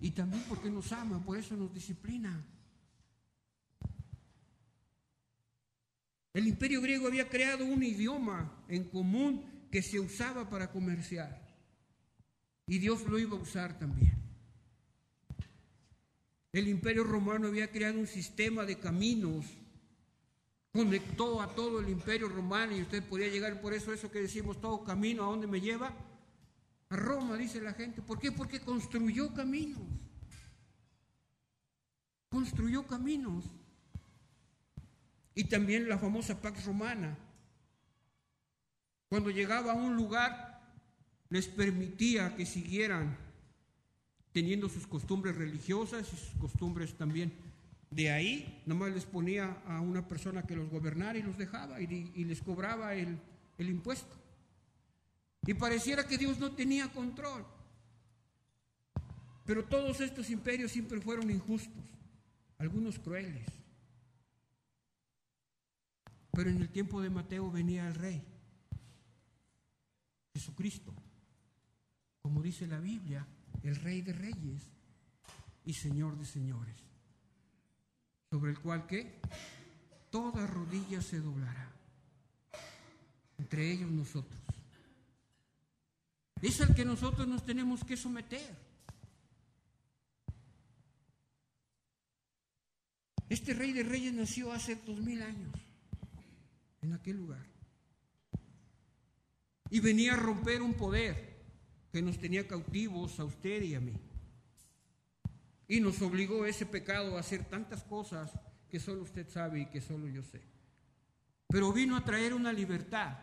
Y 0.02 0.12
también 0.12 0.44
porque 0.50 0.70
nos 0.70 0.92
ama, 0.92 1.24
por 1.24 1.38
eso 1.38 1.56
nos 1.56 1.74
disciplina. 1.74 2.44
El 6.34 6.48
imperio 6.48 6.82
griego 6.82 7.08
había 7.08 7.30
creado 7.30 7.66
un 7.66 7.82
idioma 7.82 8.66
en 8.68 8.90
común 8.90 9.68
que 9.72 9.82
se 9.82 10.00
usaba 10.00 10.50
para 10.50 10.70
comerciar. 10.72 11.45
Y 12.68 12.80
Dios 12.80 13.04
lo 13.06 13.20
iba 13.20 13.38
a 13.38 13.42
usar 13.42 13.78
también. 13.78 14.14
El 16.52 16.68
imperio 16.68 17.04
romano 17.04 17.48
había 17.48 17.70
creado 17.70 18.00
un 18.00 18.08
sistema 18.08 18.64
de 18.64 18.80
caminos, 18.80 19.46
conectó 20.72 21.42
a 21.42 21.54
todo 21.54 21.82
el 21.82 21.90
imperio 21.90 22.30
romano 22.30 22.76
y 22.76 22.82
usted 22.82 23.04
podía 23.04 23.28
llegar 23.28 23.60
por 23.62 23.74
eso, 23.74 23.94
eso 23.94 24.10
que 24.10 24.22
decimos, 24.22 24.62
todo 24.62 24.84
camino, 24.84 25.24
¿a 25.24 25.28
dónde 25.28 25.48
me 25.48 25.60
lleva? 25.60 25.94
A 26.90 26.96
Roma, 26.96 27.36
dice 27.36 27.60
la 27.62 27.74
gente. 27.74 28.02
¿Por 28.02 28.20
qué? 28.20 28.32
Porque 28.32 28.62
construyó 28.62 29.34
caminos. 29.34 29.82
Construyó 32.30 32.88
caminos. 32.88 33.46
Y 35.34 35.44
también 35.46 35.90
la 35.90 35.98
famosa 35.98 36.42
Pax 36.42 36.66
Romana. 36.66 37.18
Cuando 39.10 39.30
llegaba 39.30 39.74
a 39.74 39.76
un 39.76 39.96
lugar, 39.96 40.45
les 41.30 41.48
permitía 41.48 42.36
que 42.36 42.46
siguieran 42.46 43.18
teniendo 44.32 44.70
sus 44.70 44.86
costumbres 44.86 45.36
religiosas 45.36 46.08
y 46.08 46.16
sus 46.16 46.30
costumbres 46.40 46.94
también. 46.96 47.34
De 47.90 48.12
ahí, 48.12 48.62
nomás 48.66 48.92
les 48.92 49.06
ponía 49.06 49.62
a 49.68 49.80
una 49.80 50.08
persona 50.08 50.44
que 50.44 50.56
los 50.56 50.70
gobernara 50.70 51.18
y 51.18 51.24
los 51.24 51.38
dejaba 51.38 51.80
y, 51.80 52.26
les 52.26 52.42
cobraba 52.42 52.96
el 52.96 53.20
impuesto. 53.58 54.16
Y 55.46 55.54
pareciera 55.54 56.08
que 56.08 56.18
Dios 56.18 56.40
no 56.40 56.52
tenía 56.52 56.92
control. 56.92 57.46
Pero 59.46 59.64
todos 59.64 60.02
estos 60.02 60.30
imperios 60.32 60.72
siempre 60.72 61.00
fueron 61.00 61.30
injustos, 61.30 61.84
algunos 62.58 62.98
crueles. 62.98 63.46
Pero 66.32 66.50
en 66.50 66.62
el 66.62 66.70
tiempo 66.70 67.00
de 67.02 67.12
Mateo 67.12 67.52
venía 67.52 67.88
el 67.88 67.96
rey, 67.96 68.24
Jesucristo. 70.34 70.94
Como 72.26 72.42
dice 72.42 72.66
la 72.66 72.80
Biblia, 72.80 73.24
el 73.62 73.76
rey 73.76 74.02
de 74.02 74.12
reyes 74.12 74.64
y 75.64 75.74
señor 75.74 76.18
de 76.18 76.26
señores. 76.26 76.76
Sobre 78.32 78.50
el 78.50 78.60
cual 78.60 78.88
que 78.88 79.22
toda 80.10 80.48
rodilla 80.48 81.04
se 81.04 81.20
doblará. 81.20 81.72
Entre 83.38 83.72
ellos 83.72 83.92
nosotros 83.92 84.42
es 86.42 86.60
al 86.62 86.74
que 86.74 86.84
nosotros 86.84 87.28
nos 87.28 87.46
tenemos 87.46 87.84
que 87.84 87.96
someter. 87.96 88.58
Este 93.30 93.54
rey 93.54 93.72
de 93.72 93.84
reyes 93.84 94.16
nació 94.16 94.52
hace 94.52 94.78
dos 94.78 95.00
mil 95.00 95.22
años 95.22 95.54
en 96.82 96.92
aquel 96.94 97.18
lugar. 97.18 97.46
Y 99.70 99.80
venía 99.80 100.14
a 100.14 100.18
romper 100.18 100.64
un 100.64 100.74
poder 100.74 101.35
que 101.96 102.02
nos 102.02 102.20
tenía 102.20 102.46
cautivos 102.46 103.22
a 103.22 103.24
usted 103.24 103.62
y 103.62 103.74
a 103.74 103.80
mí. 103.80 103.94
Y 105.66 105.80
nos 105.80 106.02
obligó 106.02 106.46
ese 106.46 106.66
pecado 106.66 107.16
a 107.16 107.22
hacer 107.22 107.46
tantas 107.46 107.86
cosas 107.86 108.38
que 108.68 108.82
solo 108.82 109.04
usted 109.04 109.30
sabe 109.30 109.62
y 109.62 109.66
que 109.68 109.80
solo 109.80 110.10
yo 110.10 110.22
sé. 110.22 110.42
Pero 111.48 111.72
vino 111.72 111.96
a 111.96 112.04
traer 112.04 112.34
una 112.34 112.52
libertad 112.52 113.18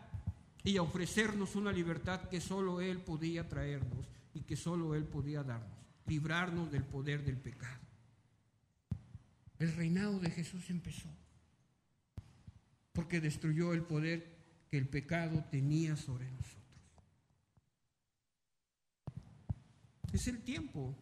y 0.63 0.77
a 0.77 0.81
ofrecernos 0.81 1.55
una 1.55 1.71
libertad 1.71 2.27
que 2.29 2.41
solo 2.41 2.81
Él 2.81 2.97
podía 2.97 3.47
traernos 3.47 4.09
y 4.33 4.41
que 4.41 4.55
solo 4.55 4.95
Él 4.95 5.03
podía 5.03 5.43
darnos, 5.43 5.77
librarnos 6.07 6.71
del 6.71 6.83
poder 6.83 7.23
del 7.23 7.37
pecado. 7.37 7.79
El 9.59 9.71
reinado 9.75 10.19
de 10.19 10.31
Jesús 10.31 10.67
empezó 10.71 11.09
porque 12.91 13.21
destruyó 13.21 13.71
el 13.75 13.83
poder 13.83 14.35
que 14.71 14.79
el 14.79 14.87
pecado 14.87 15.45
tenía 15.51 15.95
sobre 15.95 16.31
nosotros. 16.31 16.62
Es 20.13 20.27
el 20.27 20.43
tiempo 20.43 20.95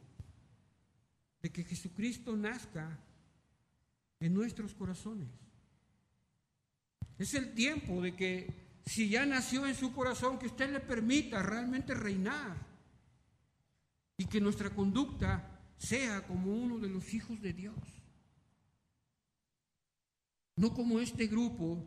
de 1.41 1.51
que 1.51 1.65
Jesucristo 1.65 2.35
nazca 2.35 2.97
en 4.21 4.33
nuestros 4.33 4.73
corazones. 4.73 5.27
Es 7.19 7.33
el 7.33 7.53
tiempo 7.53 8.01
de 8.01 8.15
que 8.15 8.71
si 8.85 9.09
ya 9.09 9.25
nació 9.25 9.67
en 9.67 9.75
su 9.75 9.93
corazón, 9.93 10.39
que 10.39 10.47
usted 10.47 10.71
le 10.71 10.79
permita 10.79 11.43
realmente 11.43 11.93
reinar 11.93 12.55
y 14.17 14.25
que 14.25 14.39
nuestra 14.39 14.69
conducta 14.69 15.59
sea 15.77 16.25
como 16.25 16.55
uno 16.55 16.79
de 16.79 16.89
los 16.89 17.13
hijos 17.13 17.41
de 17.41 17.51
Dios. 17.53 17.75
No 20.55 20.73
como 20.73 20.99
este 20.99 21.27
grupo 21.27 21.83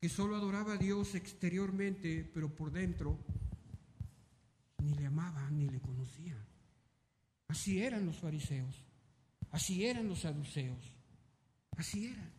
que 0.00 0.08
solo 0.08 0.36
adoraba 0.36 0.74
a 0.74 0.78
Dios 0.78 1.16
exteriormente, 1.16 2.30
pero 2.32 2.54
por 2.54 2.70
dentro 2.70 3.18
ni 4.78 4.94
le 4.94 5.06
amaban 5.06 5.58
ni 5.58 5.68
le 5.68 5.80
conocían. 5.80 6.44
Así 7.48 7.82
eran 7.82 8.06
los 8.06 8.16
fariseos, 8.16 8.84
así 9.50 9.86
eran 9.86 10.08
los 10.08 10.20
saduceos, 10.20 10.92
así 11.76 12.06
eran. 12.06 12.32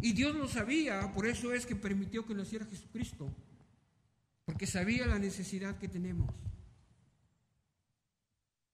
Y 0.00 0.12
Dios 0.12 0.34
lo 0.34 0.48
sabía, 0.48 1.12
por 1.12 1.26
eso 1.26 1.52
es 1.52 1.66
que 1.66 1.76
permitió 1.76 2.24
que 2.24 2.34
naciera 2.34 2.64
Jesucristo, 2.64 3.28
porque 4.44 4.66
sabía 4.66 5.06
la 5.06 5.18
necesidad 5.18 5.78
que 5.78 5.88
tenemos. 5.88 6.32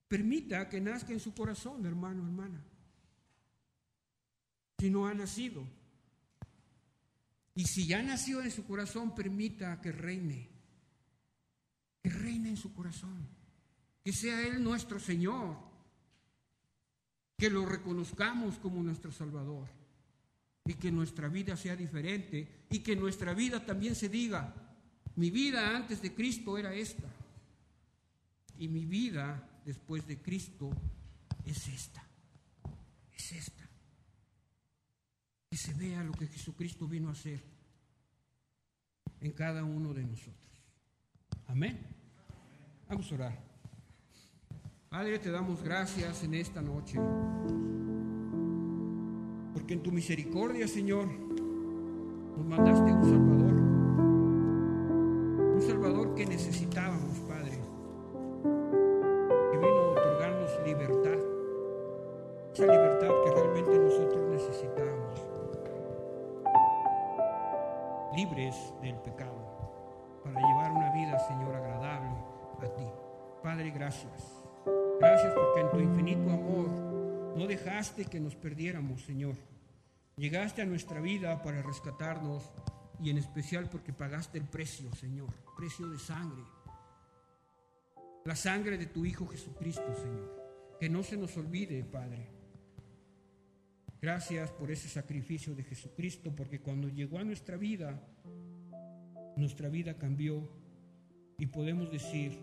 Permita 0.07 0.69
que 0.69 0.79
nazca 0.79 1.13
en 1.13 1.19
su 1.19 1.33
corazón, 1.33 1.85
hermano, 1.85 2.23
hermana. 2.23 2.63
Si 4.77 4.89
no 4.89 5.07
ha 5.07 5.13
nacido. 5.13 5.67
Y 7.55 7.65
si 7.65 7.87
ya 7.87 8.03
nació 8.03 8.41
en 8.43 8.51
su 8.51 8.65
corazón, 8.65 9.15
permita 9.15 9.81
que 9.81 9.91
reine. 9.91 10.54
Que 12.05 12.11
reine 12.11 12.49
en 12.49 12.57
su 12.57 12.71
corazón. 12.71 13.27
Que 14.03 14.13
sea 14.13 14.39
Él 14.45 14.63
nuestro 14.63 14.99
Señor. 14.99 15.57
Que 17.35 17.49
lo 17.49 17.65
reconozcamos 17.65 18.59
como 18.59 18.83
nuestro 18.83 19.11
Salvador 19.11 19.67
y 20.65 20.75
que 20.75 20.91
nuestra 20.91 21.29
vida 21.29 21.57
sea 21.57 21.75
diferente 21.75 22.67
y 22.69 22.79
que 22.79 22.95
nuestra 22.95 23.33
vida 23.33 23.65
también 23.65 23.95
se 23.95 24.07
diga, 24.07 24.53
mi 25.15 25.31
vida 25.31 25.75
antes 25.75 25.99
de 26.03 26.13
Cristo 26.13 26.59
era 26.59 26.75
esta 26.75 27.11
y 28.59 28.67
mi 28.67 28.85
vida 28.85 29.61
después 29.65 30.05
de 30.05 30.21
Cristo 30.21 30.69
es 31.43 31.67
esta. 31.67 32.03
es 33.15 33.31
esta. 33.31 33.67
Que 35.49 35.57
se 35.57 35.73
vea 35.73 36.03
lo 36.03 36.11
que 36.11 36.27
Jesucristo 36.27 36.87
vino 36.87 37.09
a 37.09 37.13
hacer 37.13 37.41
en 39.21 39.31
cada 39.31 39.63
uno 39.63 39.91
de 39.91 40.03
nosotros. 40.03 40.51
Amén. 41.47 41.94
Vamos 42.87 43.11
a 43.11 43.15
orar. 43.15 43.33
Padre, 44.89 45.17
te 45.17 45.31
damos 45.31 45.63
gracias 45.63 46.23
en 46.23 46.35
esta 46.35 46.61
noche. 46.61 46.99
Porque 49.53 49.73
en 49.73 49.81
tu 49.81 49.91
misericordia, 49.91 50.67
Señor, 50.67 51.07
nos 51.07 52.45
mandaste 52.45 52.93
un 52.93 53.03
Salvador. 53.03 53.53
Un 55.55 55.61
Salvador 55.61 56.13
que 56.13 56.27
necesitábamos, 56.27 57.17
Padre. 57.27 57.59
Que 59.51 59.57
vino 59.57 59.79
a 59.79 59.91
otorgarnos 59.91 60.51
libertad. 60.65 61.19
Esa 62.53 62.65
libertad 62.67 63.09
que 63.25 63.31
realmente 63.31 63.79
nosotros 63.79 64.29
necesitábamos. 64.29 65.27
Libres 68.15 68.55
del 68.83 68.95
pecado. 68.97 70.21
Para 70.23 70.39
llevar 70.39 70.71
una 70.71 70.93
vida, 70.93 71.17
Señor, 71.27 71.55
agradable 71.55 72.14
a 72.63 72.75
ti. 72.75 72.85
Padre, 73.43 73.71
gracias. 73.71 74.43
Gracias 74.99 75.33
porque 75.33 75.61
en 75.61 75.71
tu 75.71 75.79
infinito 75.79 76.29
amor 76.29 76.69
no 77.35 77.47
dejaste 77.47 78.05
que 78.05 78.19
nos 78.19 78.35
perdiéramos, 78.35 79.01
Señor. 79.01 79.35
Llegaste 80.17 80.61
a 80.61 80.65
nuestra 80.65 81.01
vida 81.01 81.41
para 81.41 81.61
rescatarnos 81.61 82.43
y 83.01 83.09
en 83.09 83.17
especial 83.17 83.69
porque 83.69 83.91
pagaste 83.91 84.37
el 84.37 84.45
precio, 84.45 84.93
Señor, 84.95 85.29
precio 85.57 85.87
de 85.89 85.99
sangre. 85.99 86.43
La 88.23 88.35
sangre 88.35 88.77
de 88.77 88.85
tu 88.85 89.05
Hijo 89.05 89.27
Jesucristo, 89.27 89.93
Señor. 89.93 90.77
Que 90.79 90.89
no 90.89 91.03
se 91.03 91.17
nos 91.17 91.35
olvide, 91.37 91.83
Padre. 91.83 92.29
Gracias 94.01 94.51
por 94.51 94.71
ese 94.71 94.87
sacrificio 94.87 95.53
de 95.55 95.63
Jesucristo, 95.63 96.33
porque 96.35 96.61
cuando 96.61 96.87
llegó 96.87 97.19
a 97.19 97.23
nuestra 97.23 97.57
vida, 97.57 98.01
nuestra 99.35 99.67
vida 99.67 99.97
cambió 99.97 100.47
y 101.37 101.47
podemos 101.47 101.91
decir, 101.91 102.39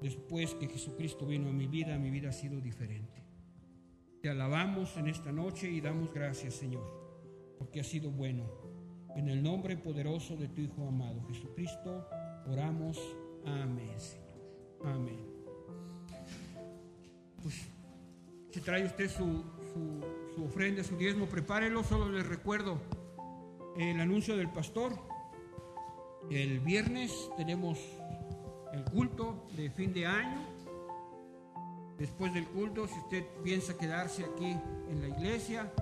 después 0.00 0.54
que 0.54 0.68
Jesucristo 0.68 1.26
vino 1.26 1.48
a 1.48 1.52
mi 1.52 1.66
vida, 1.66 1.98
mi 1.98 2.10
vida 2.10 2.30
ha 2.30 2.32
sido 2.32 2.60
diferente. 2.60 3.22
Te 4.20 4.28
alabamos 4.28 4.96
en 4.96 5.08
esta 5.08 5.32
noche 5.32 5.70
y 5.70 5.80
damos 5.80 6.12
gracias, 6.12 6.54
Señor, 6.54 6.84
porque 7.58 7.80
ha 7.80 7.84
sido 7.84 8.10
bueno. 8.10 8.44
En 9.16 9.28
el 9.28 9.42
nombre 9.42 9.76
poderoso 9.76 10.36
de 10.36 10.48
tu 10.48 10.60
Hijo 10.60 10.86
amado 10.86 11.24
Jesucristo, 11.26 12.08
oramos. 12.46 12.98
Amén, 13.44 13.98
Señor. 13.98 14.28
Amén. 14.84 15.26
Pues, 17.42 17.68
si 18.50 18.60
trae 18.60 18.84
usted 18.84 19.08
su, 19.08 19.44
su 20.34 20.44
ofrenda, 20.44 20.84
su 20.84 20.96
diezmo, 20.96 21.26
prepárelo. 21.26 21.82
Solo 21.82 22.10
les 22.10 22.26
recuerdo 22.26 22.78
el 23.76 24.00
anuncio 24.00 24.36
del 24.36 24.50
pastor. 24.50 24.92
El 26.30 26.60
viernes 26.60 27.30
tenemos 27.38 27.78
el 28.74 28.84
culto 28.84 29.46
de 29.56 29.70
fin 29.70 29.94
de 29.94 30.04
año. 30.04 30.44
Después 31.98 32.34
del 32.34 32.46
culto, 32.48 32.86
si 32.86 32.98
usted 32.98 33.24
piensa 33.42 33.78
quedarse 33.78 34.24
aquí 34.24 34.54
en 34.90 35.00
la 35.00 35.08
iglesia, 35.08 35.72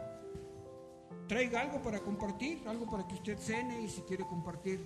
traiga 1.26 1.62
algo 1.62 1.82
para 1.82 1.99
compartir, 1.99 2.62
algo 2.68 2.86
para 2.88 3.09
que 3.09 3.14
usted 3.14 3.38
cene 3.38 3.82
y 3.82 3.88
si 3.88 4.03
quiere 4.03 4.24
compartir 4.24 4.80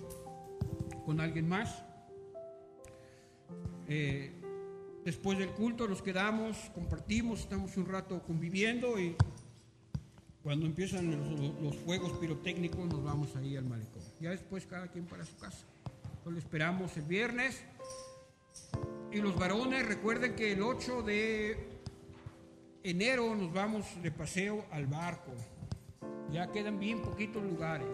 con 1.05 1.19
alguien 1.19 1.47
más. 1.47 1.83
Eh, 3.87 4.33
después 5.05 5.37
del 5.37 5.51
culto 5.51 5.87
nos 5.87 6.01
quedamos, 6.01 6.57
compartimos, 6.73 7.41
estamos 7.41 7.77
un 7.77 7.85
rato 7.85 8.23
conviviendo 8.23 8.99
y 8.99 9.15
cuando 10.41 10.65
empiezan 10.65 11.11
los, 11.11 11.61
los 11.61 11.75
fuegos 11.77 12.13
pirotécnicos 12.13 12.83
nos 12.87 13.03
vamos 13.03 13.35
ahí 13.35 13.55
al 13.55 13.65
malecón. 13.65 14.00
Ya 14.21 14.29
después 14.29 14.67
cada 14.67 14.87
quien 14.87 15.05
para 15.05 15.25
su 15.25 15.35
casa. 15.37 15.65
Lo 16.25 16.37
esperamos 16.37 16.95
el 16.95 17.03
viernes. 17.03 17.63
Y 19.11 19.17
los 19.17 19.35
varones, 19.37 19.85
recuerden 19.87 20.35
que 20.35 20.51
el 20.53 20.61
8 20.61 21.01
de 21.01 21.81
enero 22.83 23.35
nos 23.35 23.51
vamos 23.51 23.85
de 24.01 24.11
paseo 24.11 24.65
al 24.71 24.85
barco. 24.85 25.31
Ya 26.31 26.51
quedan 26.51 26.79
bien 26.79 27.01
poquitos 27.01 27.43
lugares. 27.43 27.89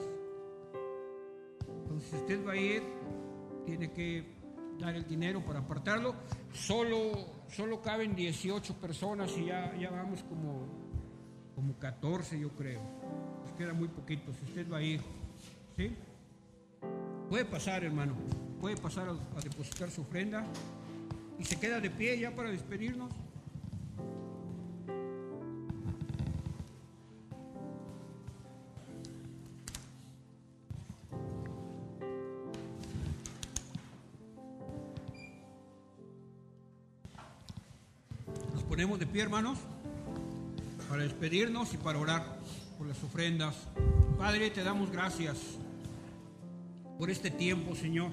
Entonces, 1.83 2.09
si 2.09 2.15
usted 2.17 2.45
va 2.45 2.51
a 2.51 2.57
ir, 2.57 2.83
tiene 3.65 3.91
que 3.93 4.25
dar 4.79 4.95
el 4.95 5.07
dinero 5.07 5.43
para 5.45 5.59
apartarlo. 5.59 6.13
Solo, 6.51 7.45
solo 7.49 7.81
caben 7.81 8.15
18 8.15 8.75
personas 8.75 9.35
y 9.37 9.45
ya, 9.45 9.73
ya 9.77 9.89
vamos 9.89 10.23
como, 10.23 10.67
como 11.55 11.79
14, 11.79 12.37
yo 12.37 12.49
creo. 12.49 12.81
Nos 13.45 13.51
queda 13.53 13.73
muy 13.73 13.87
poquito. 13.87 14.33
Si 14.33 14.43
usted 14.43 14.69
va 14.69 14.79
a 14.79 14.83
ir, 14.83 15.01
¿sí? 15.77 15.95
Puede 17.29 17.43
pasar, 17.43 17.83
hermano, 17.83 18.13
puede 18.61 18.77
pasar 18.77 19.09
a, 19.09 19.41
depositar 19.41 19.91
su 19.91 20.01
ofrenda 20.01 20.45
y 21.37 21.43
se 21.43 21.59
queda 21.59 21.81
de 21.81 21.89
pie 21.89 22.17
ya 22.17 22.33
para 22.33 22.49
despedirnos. 22.49 23.11
Nos 38.53 38.63
ponemos 38.63 38.99
de 38.99 39.05
pie, 39.05 39.23
hermanos, 39.23 39.59
para 40.87 41.03
despedirnos 41.03 41.73
y 41.73 41.77
para 41.77 41.99
orar 41.99 42.37
por 42.77 42.87
las 42.87 43.03
ofrendas. 43.03 43.53
Padre, 44.17 44.49
te 44.49 44.63
damos 44.63 44.89
gracias 44.89 45.57
por 46.97 47.09
este 47.09 47.29
tiempo, 47.29 47.75
Señor. 47.75 48.11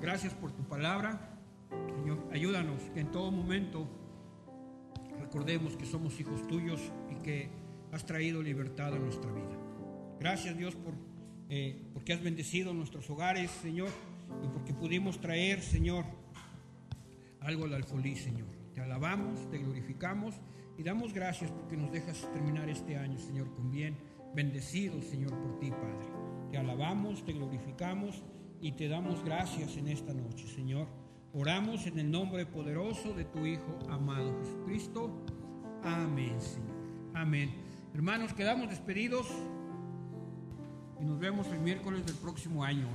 Gracias 0.00 0.34
por 0.34 0.52
tu 0.52 0.62
palabra. 0.64 1.38
Señor, 1.96 2.28
ayúdanos 2.32 2.82
que 2.94 3.00
en 3.00 3.10
todo 3.10 3.30
momento 3.30 3.88
recordemos 5.20 5.76
que 5.76 5.86
somos 5.86 6.18
hijos 6.20 6.46
tuyos 6.46 6.80
y 7.10 7.22
que 7.22 7.50
has 7.92 8.04
traído 8.04 8.42
libertad 8.42 8.94
a 8.94 8.98
nuestra 8.98 9.30
vida. 9.32 9.56
Gracias 10.18 10.56
Dios 10.56 10.74
por, 10.74 10.94
eh, 11.48 11.80
porque 11.92 12.12
has 12.12 12.22
bendecido 12.22 12.74
nuestros 12.74 13.08
hogares, 13.10 13.50
Señor, 13.62 13.90
y 14.42 14.48
porque 14.48 14.74
pudimos 14.74 15.20
traer, 15.20 15.62
Señor, 15.62 16.04
algo 17.40 17.64
al 17.64 17.74
alfolí, 17.74 18.16
Señor. 18.16 18.48
Te 18.74 18.80
alabamos, 18.80 19.48
te 19.50 19.58
glorificamos 19.58 20.34
y 20.76 20.82
damos 20.82 21.12
gracias 21.12 21.50
porque 21.50 21.76
nos 21.76 21.92
dejas 21.92 22.28
terminar 22.32 22.68
este 22.68 22.96
año, 22.96 23.18
Señor, 23.18 23.52
con 23.54 23.70
bien. 23.70 23.96
Bendecido, 24.34 25.00
Señor, 25.00 25.30
por 25.38 25.58
ti, 25.58 25.70
Padre. 25.70 26.17
Te 26.50 26.58
alabamos, 26.58 27.24
te 27.24 27.32
glorificamos 27.32 28.22
y 28.60 28.72
te 28.72 28.88
damos 28.88 29.22
gracias 29.24 29.76
en 29.76 29.88
esta 29.88 30.14
noche, 30.14 30.46
Señor. 30.46 30.86
Oramos 31.34 31.86
en 31.86 31.98
el 31.98 32.10
nombre 32.10 32.46
poderoso 32.46 33.12
de 33.12 33.24
tu 33.24 33.44
Hijo 33.44 33.78
amado 33.90 34.34
Jesucristo. 34.40 35.10
Amén, 35.84 36.40
Señor. 36.40 36.76
Amén. 37.14 37.54
Hermanos, 37.94 38.32
quedamos 38.32 38.70
despedidos 38.70 39.26
y 41.00 41.04
nos 41.04 41.18
vemos 41.18 41.46
el 41.48 41.60
miércoles 41.60 42.06
del 42.06 42.16
próximo 42.16 42.64
año. 42.64 42.88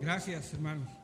Gracias, 0.00 0.52
hermanos. 0.52 1.03